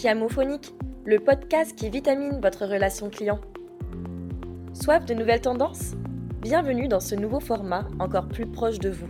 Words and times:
Chiamophonique, 0.00 0.76
le 1.06 1.18
podcast 1.18 1.74
qui 1.74 1.90
vitamine 1.90 2.38
votre 2.40 2.66
relation 2.66 3.10
client. 3.10 3.40
Soif 4.72 5.04
de 5.04 5.12
nouvelles 5.12 5.40
tendances? 5.40 5.94
Bienvenue 6.40 6.86
dans 6.86 7.00
ce 7.00 7.16
nouveau 7.16 7.40
format 7.40 7.88
encore 7.98 8.28
plus 8.28 8.46
proche 8.46 8.78
de 8.78 8.90
vous. 8.90 9.08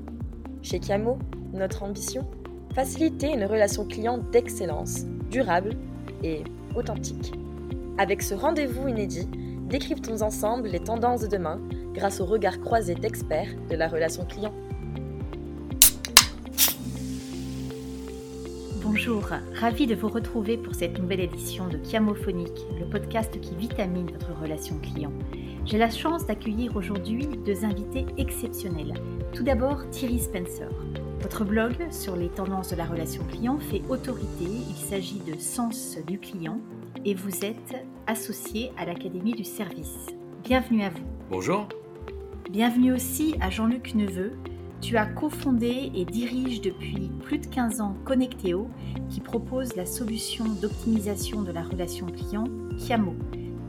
Chez 0.63 0.81
Chiamo, 0.81 1.19
notre 1.53 1.83
ambition 1.83 2.27
Faciliter 2.75 3.35
une 3.35 3.45
relation 3.45 3.85
client 3.85 4.17
d'excellence, 4.17 5.05
durable 5.31 5.77
et 6.23 6.43
authentique. 6.75 7.35
Avec 7.99 8.23
ce 8.23 8.33
rendez-vous 8.33 8.89
inédit, 8.89 9.29
décryptons 9.69 10.23
ensemble 10.23 10.69
les 10.69 10.81
tendances 10.81 11.21
de 11.21 11.27
demain 11.27 11.61
grâce 11.93 12.19
au 12.19 12.25
regard 12.25 12.61
croisé 12.61 12.95
d'experts 12.95 13.55
de 13.69 13.77
la 13.77 13.89
relation 13.89 14.25
client. 14.25 14.55
Bonjour, 19.09 19.31
ravi 19.55 19.87
de 19.87 19.95
vous 19.95 20.09
retrouver 20.09 20.59
pour 20.59 20.75
cette 20.75 20.99
nouvelle 20.99 21.21
édition 21.21 21.67
de 21.67 21.79
Chiamophonique, 21.83 22.67
le 22.79 22.85
podcast 22.85 23.41
qui 23.41 23.55
vitamine 23.55 24.11
votre 24.11 24.39
relation 24.39 24.79
client. 24.81 25.15
J'ai 25.65 25.79
la 25.79 25.89
chance 25.89 26.27
d'accueillir 26.27 26.77
aujourd'hui 26.77 27.27
deux 27.27 27.65
invités 27.65 28.05
exceptionnels. 28.19 28.93
Tout 29.33 29.45
d'abord, 29.45 29.89
Thierry 29.89 30.19
Spencer. 30.19 30.69
Votre 31.23 31.47
blog 31.47 31.91
sur 31.91 32.17
les 32.17 32.29
tendances 32.29 32.69
de 32.69 32.77
la 32.77 32.85
relation 32.85 33.25
client 33.25 33.57
fait 33.57 33.81
autorité, 33.89 34.45
il 34.45 34.77
s'agit 34.77 35.21
de 35.21 35.39
Sens 35.39 35.97
du 36.07 36.19
client 36.19 36.61
et 37.07 37.15
vous 37.15 37.47
êtes 37.47 37.77
associé 38.07 38.73
à 38.77 38.85
l'Académie 38.85 39.33
du 39.33 39.45
service. 39.45 40.09
Bienvenue 40.45 40.83
à 40.83 40.91
vous. 40.91 41.07
Bonjour. 41.31 41.67
Bienvenue 42.51 42.93
aussi 42.93 43.37
à 43.41 43.49
Jean-Luc 43.49 43.95
Neveu, 43.95 44.33
tu 44.81 44.97
as 44.97 45.07
cofondé 45.07 45.91
et 45.95 46.05
diriges 46.05 46.61
depuis 46.61 47.11
plus 47.23 47.39
de 47.39 47.47
15 47.47 47.81
ans 47.81 47.97
Connecteo, 48.05 48.69
qui 49.09 49.21
propose 49.21 49.75
la 49.77 49.87
solution 49.87 50.45
d'optimisation 50.45 51.43
de 51.43 51.53
la 51.53 51.63
relation 51.63 52.07
client 52.07 52.45
Chiamo. 52.79 53.17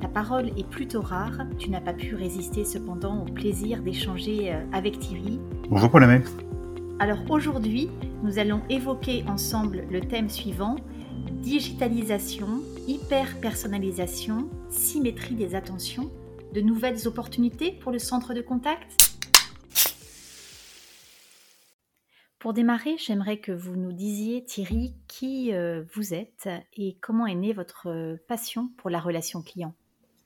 Ta 0.02 0.08
parole 0.08 0.50
est 0.58 0.68
plutôt 0.68 1.02
rare, 1.02 1.40
tu 1.58 1.70
n'as 1.70 1.82
pas 1.82 1.94
pu 1.94 2.16
résister 2.16 2.64
cependant 2.64 3.24
au 3.24 3.26
plaisir 3.26 3.82
d'échanger 3.82 4.54
euh, 4.54 4.64
avec 4.72 5.00
Thierry. 5.00 5.40
Bonjour 5.70 5.90
Paul 5.90 6.04
Alors 7.00 7.20
aujourd'hui, 7.30 7.90
nous 8.24 8.40
allons 8.40 8.62
évoquer 8.70 9.26
ensemble 9.28 9.86
le 9.90 10.02
thème 10.02 10.30
suivant 10.30 10.78
digitalisation, 11.42 12.62
hyper-personnalisation, 12.88 14.50
symétrie 14.70 15.36
des 15.36 15.56
attentions, 15.56 16.12
de 16.54 16.62
nouvelles 16.62 17.08
opportunités 17.08 17.72
pour 17.72 17.92
le 17.92 18.00
centre 18.00 18.34
de 18.34 18.42
contact 18.42 19.09
Pour 22.40 22.54
démarrer, 22.54 22.98
j'aimerais 22.98 23.42
que 23.42 23.52
vous 23.52 23.76
nous 23.76 23.92
disiez, 23.92 24.46
Thierry, 24.46 24.96
qui 25.10 25.54
euh, 25.54 25.84
vous 25.94 26.14
êtes 26.14 26.48
et 26.72 26.96
comment 27.02 27.28
est 27.28 27.36
née 27.36 27.52
votre 27.52 27.88
euh, 27.88 28.16
passion 28.30 28.70
pour 28.78 28.90
la 28.90 29.02
relation 29.02 29.42
client? 29.42 29.76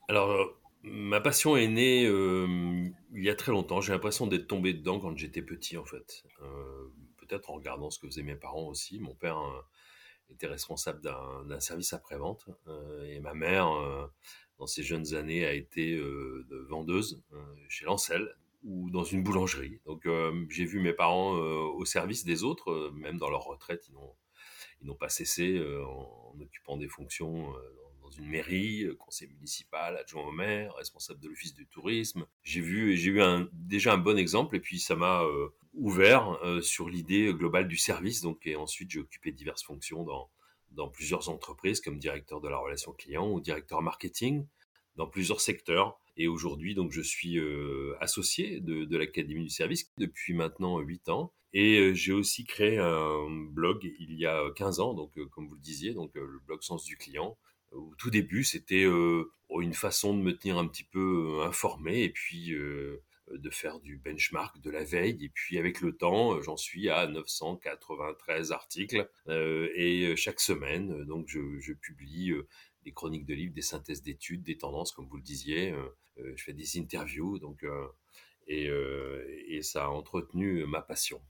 Alors, 0.10 0.30
euh, 0.30 0.46
ma 0.84 1.22
passion 1.22 1.58
est 1.58 1.68
née 1.68 2.04
il 2.04 3.24
y 3.24 3.30
a 3.32 3.36
très 3.36 3.52
longtemps. 3.52 3.82
J'ai 3.82 3.94
l'impression 3.94 4.28
d'être 4.28 4.46
tombé 4.46 4.76
dedans 4.76 5.00
quand 5.00 5.18
j'étais 5.18 5.42
petit, 5.42 5.76
en 5.76 5.86
fait. 5.86 6.24
Peut-être 7.18 7.50
en 7.50 7.56
regardant 7.56 7.90
ce 7.90 7.98
que 7.98 8.06
faisaient 8.06 8.22
mes 8.22 8.36
parents 8.36 8.68
aussi. 8.68 9.00
Mon 9.00 9.16
père 9.16 9.40
était 10.30 10.46
responsable 10.46 11.02
d'un 11.02 11.60
service 11.62 11.94
après-vente 11.94 12.46
et 13.06 13.22
ma 13.22 13.34
mère, 13.34 13.70
dans 14.60 14.68
ses 14.68 14.84
jeunes 14.84 15.16
années, 15.16 15.46
a 15.46 15.54
été 15.54 15.98
vendeuse 16.68 17.24
chez 17.70 17.86
Lancel 17.86 18.36
ou 18.64 18.90
dans 18.90 19.04
une 19.04 19.24
boulangerie. 19.24 19.80
Donc 19.86 20.06
euh, 20.06 20.46
j'ai 20.50 20.66
vu 20.66 20.80
mes 20.80 20.94
parents 20.94 21.38
euh, 21.38 21.60
au 21.76 21.86
service 21.86 22.24
des 22.24 22.44
autres, 22.44 22.72
euh, 22.72 22.92
même 22.92 23.18
dans 23.18 23.30
leur 23.30 23.44
retraite, 23.44 23.90
ils 24.82 24.88
n'ont 24.88 24.96
pas 24.96 25.10
cessé 25.10 25.62
en, 25.86 26.36
occupant 26.42 26.78
des 26.78 26.90
fonctions 26.90 27.54
dans 28.02 28.12
une 28.12 28.28
mairie, 28.28 28.86
conseil 29.00 29.30
municipal, 29.30 29.96
adjoint 29.96 30.24
au 30.24 30.32
maire, 30.32 30.76
responsable 30.76 31.22
de 31.22 31.30
l'office 31.30 31.54
du 31.54 31.68
tourisme. 31.68 32.26
J'ai 32.44 32.60
vu 32.60 32.98
j'ai 32.98 33.12
eu 33.12 33.22
déjà 33.54 33.94
un 33.94 33.98
bon 33.98 34.18
exemple 34.18 34.58
et 34.58 34.60
puis 34.60 34.80
ça 34.80 34.98
m'a 34.98 35.24
ouvert 35.74 36.38
sur 36.62 36.90
l'idée 36.90 37.34
globale 37.34 37.70
du 37.70 37.78
service. 37.78 38.20
Donc 38.20 38.46
et 38.46 38.58
ensuite 38.58 38.92
j'ai 38.92 39.00
occupé 39.00 39.32
diverses 39.32 39.64
fonctions 39.64 40.06
dans 40.72 40.90
plusieurs 40.90 41.30
entreprises 41.30 41.80
comme 41.80 41.98
directeur 41.98 42.42
de 42.42 42.50
la 42.50 42.58
relation 42.58 42.92
client 42.92 43.32
ou 43.32 43.40
directeur 43.40 43.82
marketing 43.82 44.46
dans 44.98 45.08
plusieurs 45.08 45.40
secteurs. 45.40 45.98
Et 46.16 46.28
aujourd'hui, 46.28 46.76
donc, 46.76 46.92
je 46.92 47.02
suis 47.02 47.40
euh, 47.40 47.96
associé 48.00 48.60
de, 48.60 48.98
l'Académie 48.98 49.44
du 49.44 49.50
service 49.50 49.92
depuis 49.98 50.34
maintenant 50.34 50.80
8 50.80 51.10
ans. 51.10 51.34
Et 51.54 51.80
euh, 51.80 51.94
j'ai 51.94 52.14
aussi 52.14 52.46
créé 52.46 52.78
un 52.78 53.28
blog 53.30 53.84
il 54.00 54.14
y 54.14 54.26
a 54.26 54.52
15 54.56 54.80
ans, 54.80 54.94
donc, 54.94 55.18
euh, 55.18 55.26
comme 55.28 55.48
vous 55.48 55.56
le 55.56 55.62
disiez, 55.62 55.94
donc, 55.94 56.12
le 56.16 56.40
blog 56.46 56.62
Sens 56.62 56.86
du 56.86 56.98
client. 56.98 57.38
Au 57.72 57.94
tout 57.98 58.12
début, 58.12 58.44
c'était 58.44 58.84
une 58.84 59.74
façon 59.74 60.16
de 60.16 60.22
me 60.22 60.38
tenir 60.38 60.60
un 60.60 60.68
petit 60.68 60.84
peu 60.84 61.42
informé 61.44 62.04
et 62.04 62.10
puis 62.12 62.52
de 62.52 63.50
faire 63.50 63.80
du 63.80 63.98
benchmark 63.98 64.62
de 64.62 64.70
la 64.70 64.84
veille. 64.84 65.18
Et 65.26 65.30
puis 65.30 65.58
avec 65.58 65.82
le 65.82 65.98
temps, 65.98 66.40
j'en 66.44 66.56
suis 66.56 66.90
à 66.90 67.08
993 67.08 68.52
articles. 68.52 69.10
et 69.28 70.16
chaque 70.16 70.40
semaine, 70.40 71.04
donc 71.06 71.28
je, 71.28 71.74
publie 71.74 72.32
des 72.84 72.92
chroniques 72.92 73.26
de 73.26 73.34
livres, 73.34 73.56
des 73.56 73.64
synthèses 73.64 74.04
d'études, 74.04 74.44
des 74.44 74.60
tendances, 74.60 74.92
comme 74.92 75.08
vous 75.08 75.18
le 75.18 75.24
disiez. 75.24 75.74
Je 76.18 76.44
fais 76.44 76.54
des 76.54 76.80
interviews, 76.80 77.40
donc 77.40 77.64
euh, 77.64 77.88
et, 78.48 78.70
et, 79.48 79.62
ça 79.62 79.86
a 79.86 79.88
entretenu 79.88 80.66
ma 80.66 80.82
passion. 80.82 81.22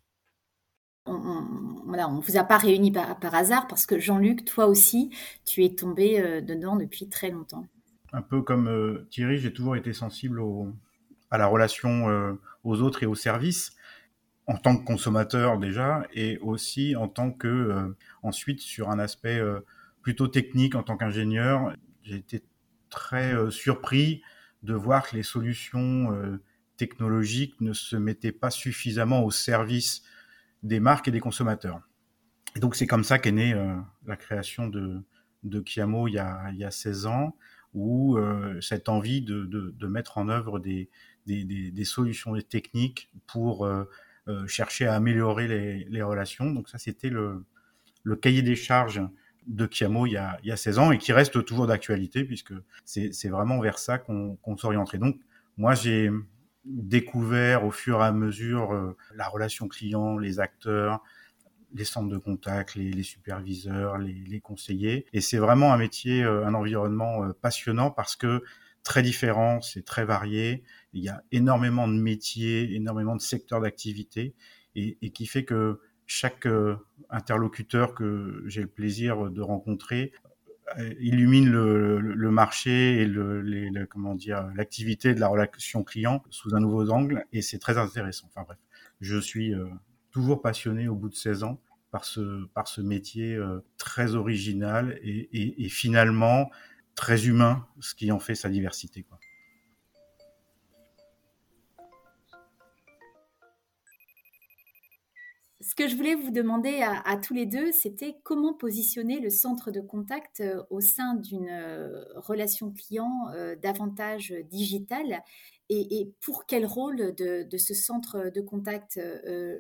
On, 1.06 1.14
on, 1.14 1.84
voilà, 1.86 2.10
on 2.10 2.20
vous 2.20 2.38
a 2.38 2.44
pas 2.44 2.58
réunis 2.58 2.92
par, 2.92 3.20
par 3.20 3.36
hasard 3.36 3.68
parce 3.68 3.86
que 3.86 4.00
Jean-Luc, 4.00 4.46
toi 4.46 4.66
aussi, 4.66 5.12
tu 5.46 5.64
es 5.64 5.76
tombé 5.76 6.42
dedans 6.42 6.76
depuis 6.76 7.08
très 7.10 7.30
longtemps. 7.30 7.68
Un 8.14 8.22
peu 8.22 8.42
comme 8.42 9.06
Thierry, 9.12 9.38
j'ai 9.38 9.54
toujours 9.54 9.76
été 9.76 9.94
sensible 9.94 10.40
au, 10.40 10.70
à 11.30 11.38
la 11.38 11.46
relation 11.46 12.38
aux 12.64 12.82
autres 12.82 13.04
et 13.04 13.06
aux 13.06 13.16
services 13.16 13.76
en 14.48 14.58
tant 14.58 14.76
que 14.76 14.86
consommateur 14.86 15.60
déjà 15.60 16.08
et 16.14 16.38
aussi 16.40 16.96
en 16.96 17.08
tant 17.08 17.32
que 17.32 17.94
ensuite 18.24 18.62
sur 18.62 18.90
un 18.90 18.98
aspect 18.98 19.40
plutôt 20.04 20.28
technique 20.28 20.76
en 20.76 20.84
tant 20.84 20.98
qu'ingénieur. 20.98 21.76
J'ai 22.04 22.18
été 22.18 22.44
très 22.90 23.34
euh, 23.34 23.50
surpris 23.50 24.22
de 24.64 24.74
voir 24.74 25.08
que 25.08 25.16
les 25.16 25.24
solutions 25.24 26.14
euh, 26.14 26.42
technologiques 26.78 27.60
ne 27.62 27.74
se 27.74 27.96
mettaient 27.96 28.32
pas 28.32 28.50
suffisamment 28.50 29.24
au 29.24 29.32
service 29.32 30.04
des 30.64 30.80
marques 30.80 31.08
et 31.08 31.12
des 31.12 31.20
consommateurs. 31.20 31.82
Donc 32.56 32.76
c'est 32.76 32.88
comme 32.88 33.04
ça 33.04 33.20
qu'est 33.20 33.32
née 33.32 33.54
euh, 33.54 33.76
la 34.06 34.16
création 34.16 34.68
de, 34.68 35.02
de 35.44 35.60
Kiamo 35.60 36.08
il 36.08 36.14
y, 36.14 36.20
a, 36.20 36.50
il 36.52 36.58
y 36.58 36.64
a 36.64 36.72
16 36.72 37.06
ans, 37.08 37.36
où 37.74 38.20
cette 38.62 38.88
envie 38.88 39.24
de, 39.24 39.88
mettre 39.88 40.20
en 40.20 40.30
œuvre 40.30 40.60
des, 40.60 40.90
solutions 41.86 42.40
techniques 42.42 43.10
pour 43.26 43.68
chercher 44.46 44.86
à 44.86 44.94
améliorer 44.94 45.48
les, 45.90 46.04
relations. 46.04 46.52
Donc 46.52 46.70
ça 46.70 46.78
c'était 46.78 47.10
le 47.10 48.16
cahier 48.22 48.44
des 48.44 48.56
charges 48.56 49.02
de 49.48 49.68
Chiamo 49.68 50.06
il 50.06 50.14
y, 50.14 50.18
a, 50.18 50.40
il 50.44 50.50
y 50.50 50.52
a 50.52 50.58
16 50.58 50.80
ans 50.80 50.92
et 50.92 50.98
qui 50.98 51.14
reste 51.14 51.44
toujours 51.46 51.68
d'actualité 51.68 52.24
puisque 52.24 52.54
c'est 52.86 53.30
vraiment 53.30 53.60
vers 53.60 53.78
ça 53.78 53.98
qu'on 53.98 54.38
qu 54.44 54.58
s'orienterait. 54.58 54.98
Donc 54.98 55.18
moi 55.58 55.76
j'ai 55.76 56.10
découvert 56.66 57.66
au 57.66 57.72
fur 57.72 58.00
et 58.02 58.06
à 58.06 58.12
mesure 58.12 58.74
euh, 58.74 58.96
la 59.16 59.28
relation 59.28 59.68
client, 59.68 60.18
les 60.18 60.40
acteurs, 60.40 61.02
les 61.74 61.86
centres 61.86 62.10
de 62.10 62.18
contact, 62.18 62.76
les, 62.76 62.92
les 62.92 63.04
superviseurs, 63.04 63.98
les, 63.98 64.14
les, 64.14 64.40
conseillers. 64.40 65.06
Et 65.14 65.22
c'est 65.22 65.40
vraiment 65.40 65.74
un 65.74 65.78
métier, 65.78 66.24
euh, 66.24 66.46
un 66.46 66.54
environnement 66.54 67.26
euh, 67.26 67.34
passionnant 67.34 67.92
parce 67.92 68.16
que 68.16 68.44
très 68.84 69.02
différent, 69.02 69.62
c'est 69.62 69.84
très 69.84 70.06
varié. 70.06 70.64
Il 70.94 71.04
y 71.04 71.10
a 71.10 71.24
énormément 71.32 71.88
de 71.88 71.94
métiers, 71.94 72.76
énormément 72.76 73.16
de 73.16 73.22
secteurs 73.22 73.62
d'activité 73.62 74.36
et, 74.76 74.98
et, 75.02 75.12
qui 75.12 75.26
fait 75.26 75.44
que 75.44 75.80
chaque 76.14 76.46
euh, 76.46 76.76
interlocuteur 77.10 77.96
que 77.96 78.44
j'ai 78.46 78.62
le 78.62 78.68
plaisir 78.68 79.32
de 79.32 79.42
rencontrer 79.42 80.14
euh, 80.78 80.94
illumine 81.00 81.50
le, 81.50 82.30
marché 82.30 83.02
et 83.02 83.08
dire 84.16 84.48
l'activité 84.56 85.16
de 85.16 85.20
la 85.20 85.28
relation 85.28 85.84
client 85.84 86.24
sous 86.30 86.54
un 86.54 86.60
nouveau 86.60 86.90
angle 86.92 87.26
et 87.34 87.42
c'est 87.42 87.58
très 87.58 87.80
intéressant. 87.80 88.28
Enfin 88.28 88.44
bref, 88.44 88.60
je 89.02 89.18
suis 89.18 89.56
euh, 89.56 89.66
toujours 90.12 90.42
passionné 90.42 90.88
au 90.88 90.96
bout 90.96 91.10
de 91.10 91.16
16 91.16 91.44
ans 91.44 91.60
par 91.92 92.06
ce 92.06 92.82
métier 92.82 93.40
très 93.78 94.16
original 94.16 95.00
et, 95.04 95.70
finalement 95.70 96.50
très 96.96 97.28
humain, 97.28 97.68
ce 97.82 97.94
qui 97.94 98.12
en 98.12 98.20
fait 98.20 98.34
sa 98.34 98.50
diversité. 98.50 99.06
Ce 105.66 105.76
que 105.76 105.88
je 105.88 105.96
voulais 105.96 106.16
vous 106.16 106.32
demander 106.32 106.82
à, 106.82 107.16
tous 107.16 107.34
les 107.34 107.46
deux, 107.46 107.72
c'était 107.72 108.18
comment 108.24 108.54
positionner 108.54 109.22
le 109.22 109.30
centre 109.30 109.72
de 109.72 109.80
contact 109.80 110.42
euh, 110.42 110.62
au 110.70 110.82
sein 110.82 111.16
d'une 111.16 111.48
euh, 111.50 112.04
relation 112.18 112.72
client 112.72 113.30
euh, 113.34 113.56
davantage 113.56 114.34
digitale 114.52 115.22
et, 115.70 116.12
pour 116.24 116.46
quel 116.46 116.66
rôle 116.66 117.16
de, 117.16 117.58
ce 117.58 117.74
centre 117.74 118.30
de 118.30 118.42
contact 118.42 119.00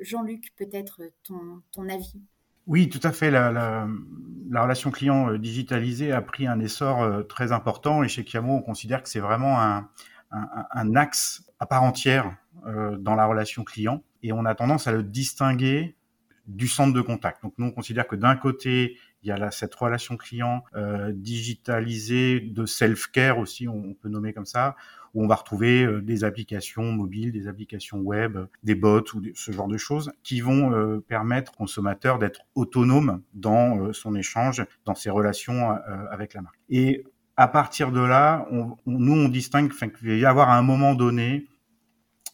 Jean-Luc, 0.01 0.53
peut-être 0.57 1.01
ton, 1.23 1.89
avis? 1.89 2.13
Oui, 2.67 2.87
tout 2.87 2.99
à 3.01 3.11
fait. 3.11 3.31
La, 3.31 3.51
la, 3.51 4.61
relation 4.61 4.91
client 4.91 5.33
digitalisée 5.37 6.11
a 6.11 6.21
pris 6.21 6.45
un 6.45 6.59
essor 6.59 7.25
très 7.27 7.51
important 7.51 8.03
et 8.03 8.09
chez 8.09 8.23
Kiamo, 8.23 8.53
on 8.53 8.61
considère 8.61 9.01
que 9.01 9.09
c'est 9.09 9.21
vraiment 9.21 9.59
un, 9.59 10.95
axe 10.95 11.49
à 11.59 11.65
part 11.65 11.81
entière 11.81 12.37
dans 12.63 13.15
la 13.15 13.25
relation 13.25 13.63
client 13.63 14.03
et 14.23 14.33
on 14.33 14.45
a 14.45 14.55
tendance 14.55 14.87
à 14.87 14.91
le 14.91 15.03
distinguer 15.03 15.95
du 16.47 16.67
centre 16.67 16.93
de 16.93 17.01
contact. 17.01 17.41
Donc 17.43 17.53
nous, 17.57 17.67
on 17.67 17.71
considère 17.71 18.07
que 18.07 18.15
d'un 18.15 18.35
côté, 18.35 18.97
il 19.21 19.29
y 19.29 19.31
a 19.31 19.51
cette 19.51 19.73
relation 19.75 20.17
client 20.17 20.63
euh, 20.75 21.11
digitalisée 21.13 22.41
de 22.41 22.65
self-care 22.65 23.37
aussi, 23.37 23.67
on, 23.67 23.93
peut 23.93 24.09
nommer 24.09 24.33
comme 24.33 24.45
ça, 24.45 24.75
où 25.13 25.23
on 25.23 25.27
va 25.27 25.35
retrouver 25.35 25.85
euh, 25.85 26.01
des 26.01 26.25
applications 26.25 26.91
mobiles, 26.91 27.31
des 27.31 27.47
applications 27.47 27.99
web, 27.99 28.37
des 28.63 28.75
bots 28.75 29.03
ou 29.13 29.21
ce 29.33 29.51
genre 29.51 29.69
de 29.69 29.77
choses 29.77 30.11
qui 30.23 30.41
vont 30.41 30.73
euh, 30.73 30.99
permettre 30.99 31.53
au 31.53 31.57
consommateur 31.57 32.19
d'être 32.19 32.41
autonome 32.55 33.21
dans 33.33 33.93
son 33.93 34.15
échange, 34.15 34.65
dans 34.85 34.95
ses 34.95 35.09
relations 35.09 35.71
avec 36.11 36.33
la 36.33 36.41
marque. 36.41 36.59
Et 36.69 37.05
à 37.37 37.47
partir 37.47 37.91
de 37.91 38.01
là, 38.01 38.45
nous, 38.85 39.13
on 39.13 39.29
distingue 39.29 39.71
qu'il 39.71 40.09
va 40.09 40.15
y 40.15 40.25
avoir 40.25 40.49
à 40.49 40.57
un 40.57 40.61
moment 40.61 40.93
donné 40.93 41.47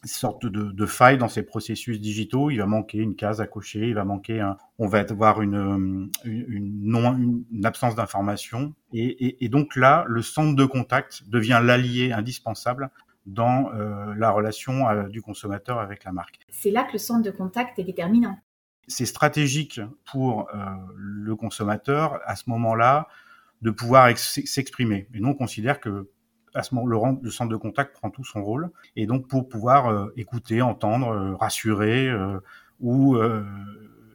sorte 0.04 0.46
de, 0.46 0.72
de, 0.72 0.86
faille 0.86 1.18
dans 1.18 1.28
ces 1.28 1.42
processus 1.42 2.00
digitaux. 2.00 2.50
Il 2.50 2.58
va 2.58 2.66
manquer 2.66 2.98
une 2.98 3.16
case 3.16 3.40
à 3.40 3.46
cocher, 3.46 3.88
il 3.88 3.94
va 3.94 4.04
manquer 4.04 4.40
un, 4.40 4.56
on 4.78 4.86
va 4.86 5.00
avoir 5.00 5.42
une, 5.42 6.10
une, 6.24 6.80
non, 6.82 7.16
une 7.16 7.66
absence 7.66 7.94
d'information. 7.94 8.74
Et, 8.92 9.44
et, 9.44 9.48
donc 9.48 9.76
là, 9.76 10.04
le 10.08 10.22
centre 10.22 10.56
de 10.56 10.64
contact 10.64 11.28
devient 11.28 11.60
l'allié 11.62 12.12
indispensable 12.12 12.90
dans 13.26 13.72
euh, 13.74 14.14
la 14.16 14.30
relation 14.30 14.88
euh, 14.88 15.08
du 15.08 15.22
consommateur 15.22 15.78
avec 15.78 16.04
la 16.04 16.12
marque. 16.12 16.38
C'est 16.48 16.70
là 16.70 16.84
que 16.84 16.92
le 16.92 16.98
centre 16.98 17.22
de 17.22 17.30
contact 17.30 17.78
est 17.78 17.84
déterminant. 17.84 18.38
C'est 18.88 19.06
stratégique 19.06 19.80
pour 20.10 20.48
euh, 20.48 20.56
le 20.96 21.36
consommateur 21.36 22.20
à 22.24 22.34
ce 22.34 22.48
moment-là 22.48 23.06
de 23.62 23.70
pouvoir 23.70 24.16
s'exprimer. 24.16 25.06
Et 25.14 25.20
nous, 25.20 25.28
on 25.28 25.34
considère 25.34 25.80
que 25.80 26.08
à 26.54 26.62
ce 26.62 26.74
moment, 26.74 27.18
le, 27.22 27.30
centre 27.30 27.50
de 27.50 27.56
contact 27.56 27.94
prend 27.94 28.10
tout 28.10 28.24
son 28.24 28.42
rôle. 28.42 28.70
Et 28.96 29.06
donc, 29.06 29.28
pour 29.28 29.48
pouvoir 29.48 29.88
euh, 29.88 30.12
écouter, 30.16 30.62
entendre, 30.62 31.08
euh, 31.08 31.36
rassurer 31.36 32.08
euh, 32.08 32.40
ou 32.80 33.18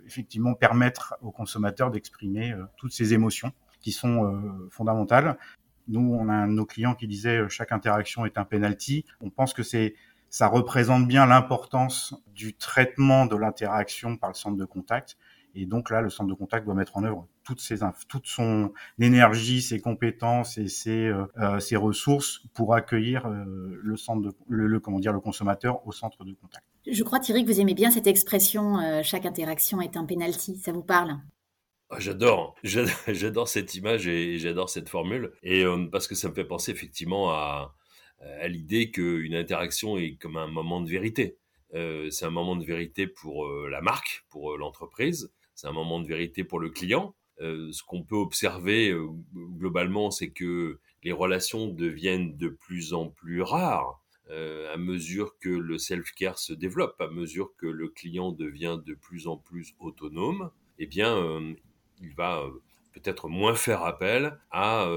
effectivement 0.07 0.55
permettre 0.55 1.15
aux 1.21 1.31
consommateurs 1.31 1.91
d'exprimer 1.91 2.55
toutes 2.77 2.93
ces 2.93 3.13
émotions 3.13 3.51
qui 3.79 3.91
sont 3.91 4.41
fondamentales. 4.71 5.37
Nous, 5.87 5.99
on 5.99 6.29
a 6.29 6.33
un 6.33 6.47
de 6.47 6.53
nos 6.53 6.65
clients 6.65 6.95
qui 6.95 7.07
disait 7.07 7.47
chaque 7.47 7.71
interaction 7.71 8.25
est 8.25 8.39
un 8.39 8.43
penalty. 8.43 9.05
On 9.21 9.29
pense 9.29 9.53
que 9.53 9.61
c'est 9.61 9.93
ça 10.31 10.47
représente 10.47 11.07
bien 11.07 11.27
l'importance 11.27 12.15
du 12.33 12.55
traitement 12.55 13.27
de 13.27 13.35
l'interaction 13.35 14.17
par 14.17 14.31
le 14.31 14.35
centre 14.35 14.57
de 14.57 14.65
contact 14.65 15.15
et 15.55 15.65
donc 15.65 15.89
là, 15.89 16.01
le 16.01 16.09
centre 16.09 16.29
de 16.29 16.33
contact 16.33 16.65
doit 16.65 16.75
mettre 16.75 16.97
en 16.97 17.03
œuvre 17.05 17.27
toutes 17.45 17.61
ses, 17.61 17.77
toute 18.09 18.27
son 18.27 18.73
énergie, 18.99 19.61
ses 19.61 19.79
compétences 19.79 20.57
et 20.57 20.67
ses, 20.67 21.05
euh, 21.05 21.25
euh, 21.37 21.59
ses 21.59 21.77
ressources 21.77 22.41
pour 22.53 22.75
accueillir 22.75 23.25
euh, 23.25 23.45
le 23.81 23.95
centre 23.95 24.21
de, 24.21 24.33
le, 24.49 24.79
comment 24.81 24.99
dire, 24.99 25.13
le 25.13 25.21
consommateur 25.21 25.85
au 25.87 25.93
centre 25.93 26.25
de 26.25 26.33
contact. 26.33 26.65
Je 26.85 27.03
crois 27.03 27.19
Thierry 27.19 27.45
que 27.45 27.51
vous 27.51 27.61
aimez 27.61 27.73
bien 27.73 27.89
cette 27.89 28.07
expression 28.07 29.01
chaque 29.01 29.25
interaction 29.25 29.81
est 29.81 29.97
un 29.97 30.05
penalty. 30.05 30.57
Ça 30.57 30.71
vous 30.71 30.83
parle? 30.83 31.17
Ah, 31.89 31.99
J'adore, 31.99 32.55
j'adore 32.63 33.47
cette 33.47 33.73
image 33.75 34.07
et 34.07 34.37
j'adore 34.37 34.69
cette 34.69 34.89
formule 34.89 35.31
et 35.41 35.63
parce 35.91 36.07
que 36.07 36.15
ça 36.15 36.29
me 36.29 36.33
fait 36.33 36.45
penser 36.45 36.71
effectivement 36.71 37.31
à, 37.31 37.73
à 38.19 38.47
l'idée 38.47 38.91
qu'une 38.91 39.33
interaction 39.33 39.97
est 39.97 40.15
comme 40.15 40.37
un 40.37 40.47
moment 40.47 40.81
de 40.81 40.89
vérité. 40.89 41.37
c'est 41.73 42.25
un 42.25 42.29
moment 42.29 42.55
de 42.55 42.65
vérité 42.65 43.07
pour 43.07 43.47
la 43.67 43.81
marque, 43.81 44.25
pour 44.29 44.55
l'entreprise, 44.57 45.31
c'est 45.55 45.67
un 45.67 45.71
moment 45.71 45.99
de 45.99 46.07
vérité 46.07 46.43
pour 46.43 46.59
le 46.59 46.69
client. 46.69 47.15
Euh, 47.41 47.71
ce 47.71 47.83
qu'on 47.83 48.03
peut 48.03 48.15
observer 48.15 48.91
euh, 48.91 49.07
globalement, 49.33 50.11
c'est 50.11 50.29
que 50.29 50.79
les 51.03 51.11
relations 51.11 51.67
deviennent 51.67 52.37
de 52.37 52.49
plus 52.49 52.93
en 52.93 53.09
plus 53.09 53.41
rares 53.41 54.01
euh, 54.29 54.73
à 54.73 54.77
mesure 54.77 55.37
que 55.39 55.49
le 55.49 55.77
self-care 55.77 56.39
se 56.39 56.53
développe, 56.53 56.99
à 56.99 57.09
mesure 57.09 57.51
que 57.57 57.67
le 57.67 57.89
client 57.89 58.31
devient 58.31 58.79
de 58.85 58.93
plus 58.93 59.27
en 59.27 59.37
plus 59.37 59.75
autonome. 59.79 60.49
Eh 60.79 60.87
bien, 60.87 61.55
il 62.01 62.13
va 62.15 62.43
peut-être 62.93 63.29
moins 63.29 63.55
faire 63.55 63.83
appel 63.83 64.37
à 64.51 64.89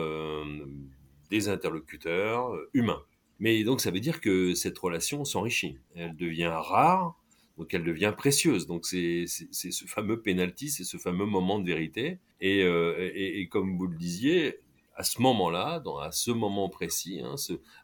des 1.31 1.49
interlocuteurs 1.49 2.53
humains. 2.75 3.03
Mais 3.39 3.63
donc 3.63 3.81
ça 3.81 3.93
veut 3.93 4.01
dire 4.01 4.21
que 4.21 4.55
cette 4.55 4.79
relation 4.79 5.25
s'enrichit, 5.25 5.79
elle 5.95 6.17
devient 6.17 6.51
rare 6.53 7.17
donc 7.59 7.75
elle 7.75 7.85
devient 7.85 8.15
précieuse. 8.17 8.67
Donc 8.67 8.87
c'est 8.87 9.27
ce 9.27 9.85
fameux 9.87 10.23
penalty, 10.23 10.71
c'est 10.71 10.85
ce 10.85 10.97
fameux 10.97 11.27
moment 11.27 11.59
de 11.59 11.67
vérité. 11.67 12.21
Euh, 12.43 13.11
et, 13.15 13.41
et, 13.41 13.49
comme 13.49 13.77
vous 13.77 13.89
le 13.89 13.97
disiez, 13.97 14.61
à 14.95 15.03
ce 15.03 15.21
moment-là, 15.21 15.83
à 16.01 16.13
ce 16.13 16.31
moment 16.31 16.69
précis, 16.69 17.21
hein, 17.21 17.35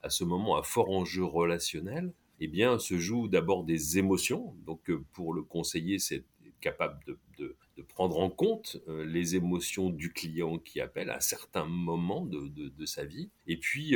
à 0.03 0.11
ce 0.11 0.25
moment 0.25 0.57
à 0.57 0.63
fort 0.63 0.91
enjeu 0.91 1.25
relationnel, 1.25 2.13
eh 2.41 2.47
bien, 2.47 2.79
se 2.79 2.99
jouent 2.99 3.29
d'abord 3.29 3.65
des 3.65 3.99
émotions. 3.99 4.55
Donc 4.65 4.89
euh, 4.91 5.05
pour 5.13 5.35
le 5.35 5.43
conseiller, 5.43 5.99
c'est 5.99 6.25
capable 6.61 6.99
de, 7.07 7.19
de, 7.39 7.57
prendre 7.89 8.19
en 8.19 8.31
compte 8.31 8.79
euh, 8.89 9.05
les 9.05 9.37
émotions 9.37 9.91
du 9.91 10.11
client 10.11 10.59
qui 10.59 10.81
appelle 10.81 11.11
à 11.11 11.21
certains 11.21 11.67
moments 11.67 12.25
de, 12.25 12.49
de 12.49 12.87
sa 12.87 13.05
vie. 13.05 13.31
Et 13.47 13.59
puis 13.59 13.95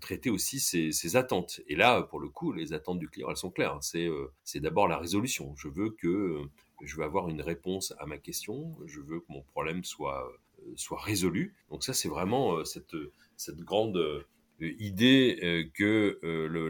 traiter 0.00 0.30
aussi 0.30 0.60
ses, 0.60 1.16
attentes. 1.16 1.60
Et 1.66 1.74
là, 1.74 2.02
pour 2.02 2.20
le 2.20 2.28
coup, 2.28 2.52
les 2.52 2.72
attentes 2.72 2.98
du 2.98 3.08
client, 3.08 3.28
elles 3.30 3.36
sont 3.36 3.50
claires. 3.50 3.78
C'est 3.80 4.06
euh, 4.06 4.32
c'est 4.44 4.60
d'abord 4.60 4.88
la 4.88 4.98
résolution. 4.98 5.54
Je 5.56 5.68
veux 5.68 5.90
que 5.90 6.08
euh, 6.08 6.50
je 6.82 6.96
veux 6.96 7.04
avoir 7.04 7.28
une 7.28 7.40
réponse 7.40 7.94
à 7.98 8.06
ma 8.06 8.18
question. 8.18 8.76
Je 8.86 9.00
veux 9.00 9.20
que 9.20 9.26
mon 9.28 9.42
problème 9.42 9.84
soit 9.84 10.30
soit 10.76 11.00
résolu. 11.00 11.54
Donc 11.70 11.82
ça, 11.82 11.94
c'est 11.94 12.08
vraiment 12.08 12.64
cette 12.64 12.96
cette 13.36 13.60
grande 13.60 14.24
idée 14.60 15.70
que 15.74 16.18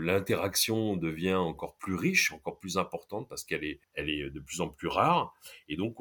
l'interaction 0.01 0.97
devient 0.97 1.35
encore 1.35 1.75
plus 1.77 1.97
riche, 1.97 2.33
encore 2.33 2.61
plus 2.61 2.79
importante 2.79 3.29
parce 3.29 3.43
qu'elle 3.43 3.65
est, 3.65 3.81
elle 3.95 4.09
est 4.09 4.31
de 4.31 4.39
plus 4.41 4.61
en 4.61 4.69
plus 4.69 4.87
rare. 4.87 5.35
Et 5.69 5.77
donc, 5.77 5.97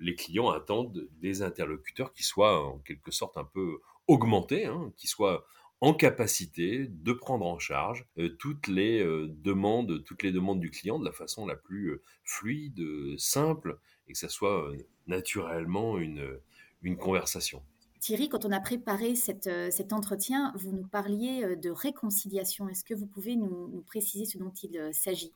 les 0.00 0.16
clients 0.16 0.50
attendent 0.50 1.08
des 1.20 1.42
interlocuteurs 1.42 2.12
qui 2.12 2.24
soient 2.24 2.66
en 2.66 2.78
quelque 2.78 3.12
sorte 3.12 3.36
un 3.36 3.44
peu 3.44 3.78
augmentés, 4.08 4.66
hein, 4.66 4.92
qui 4.96 5.06
soient 5.06 5.46
en 5.80 5.94
capacité 5.94 6.86
de 6.88 7.12
prendre 7.12 7.46
en 7.46 7.58
charge 7.58 8.06
euh, 8.18 8.28
toutes 8.38 8.66
les 8.66 9.00
euh, 9.00 9.28
demandes, 9.28 10.04
toutes 10.04 10.22
les 10.22 10.32
demandes 10.32 10.60
du 10.60 10.70
client 10.70 10.98
de 10.98 11.04
la 11.04 11.12
façon 11.12 11.46
la 11.46 11.56
plus 11.56 11.88
euh, 11.88 12.02
fluide, 12.24 12.82
simple, 13.18 13.78
et 14.06 14.12
que 14.12 14.18
ça 14.18 14.28
soit 14.28 14.72
naturellement 15.06 15.98
une, 15.98 16.38
une 16.82 16.96
conversation. 16.96 17.62
Thierry, 18.00 18.28
quand 18.28 18.44
on 18.44 18.50
a 18.50 18.60
préparé 18.60 19.14
cet 19.14 19.92
entretien, 19.92 20.52
vous 20.56 20.72
nous 20.72 20.86
parliez 20.86 21.54
de 21.56 21.70
réconciliation. 21.70 22.68
Est-ce 22.68 22.82
que 22.82 22.94
vous 22.94 23.06
pouvez 23.06 23.36
nous 23.36 23.84
préciser 23.86 24.24
ce 24.24 24.38
dont 24.38 24.52
il 24.62 24.90
s'agit? 24.92 25.34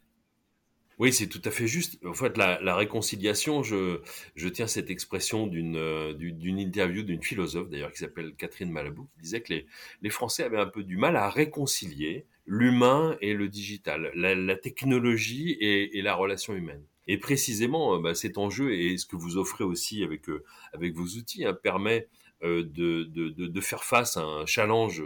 Oui, 0.99 1.13
c'est 1.13 1.27
tout 1.27 1.43
à 1.45 1.51
fait 1.51 1.67
juste. 1.67 1.99
En 2.05 2.15
fait, 2.15 2.37
la, 2.37 2.77
réconciliation, 2.77 3.63
je, 3.63 4.01
je, 4.37 4.49
tiens 4.49 4.67
cette 4.67 4.91
expression 4.91 5.47
d'une 5.47 5.77
euh, 5.77 6.15
d'une 6.15 6.59
interview 6.59 7.03
d'une 7.03 7.23
philosophe, 7.23 7.69
d'ailleurs, 7.69 7.93
qui 7.93 7.99
s'appelle 7.99 8.35
Catherine 8.37 8.71
Malabou, 8.71 9.09
qui 9.15 9.23
disait 9.23 9.41
que 9.41 9.53
les, 9.53 9.67
les 10.03 10.11
Français 10.11 10.45
avaient 10.45 10.61
un 10.61 10.67
peu 10.67 10.85
du 10.85 10.97
mal 10.97 11.17
à 11.17 11.29
réconcilier 11.29 12.27
l'humain 12.47 13.17
et 13.21 13.35
le 13.35 13.49
digital, 13.49 14.13
la, 14.15 14.57
technologie 14.57 15.53
et, 15.53 15.99
et, 15.99 16.03
la 16.03 16.15
relation 16.15 16.55
humaine. 16.55 16.85
Et 17.07 17.19
précisément, 17.19 17.97
euh, 17.97 17.99
bah, 18.01 18.15
cet 18.15 18.39
enjeu 18.39 18.75
et 18.75 18.97
ce 18.97 19.07
que 19.07 19.17
vous 19.17 19.37
offrez 19.37 19.65
aussi 19.65 20.05
avec, 20.05 20.29
euh, 20.29 20.45
avec 20.73 20.95
vos 20.95 21.05
outils 21.19 21.45
hein, 21.45 21.55
permet 21.55 22.09
de, 22.43 23.05
de, 23.05 23.31
de, 23.31 23.61
faire 23.63 23.85
face 23.85 24.19
à 24.19 24.21
un 24.21 24.45
challenge 24.45 25.03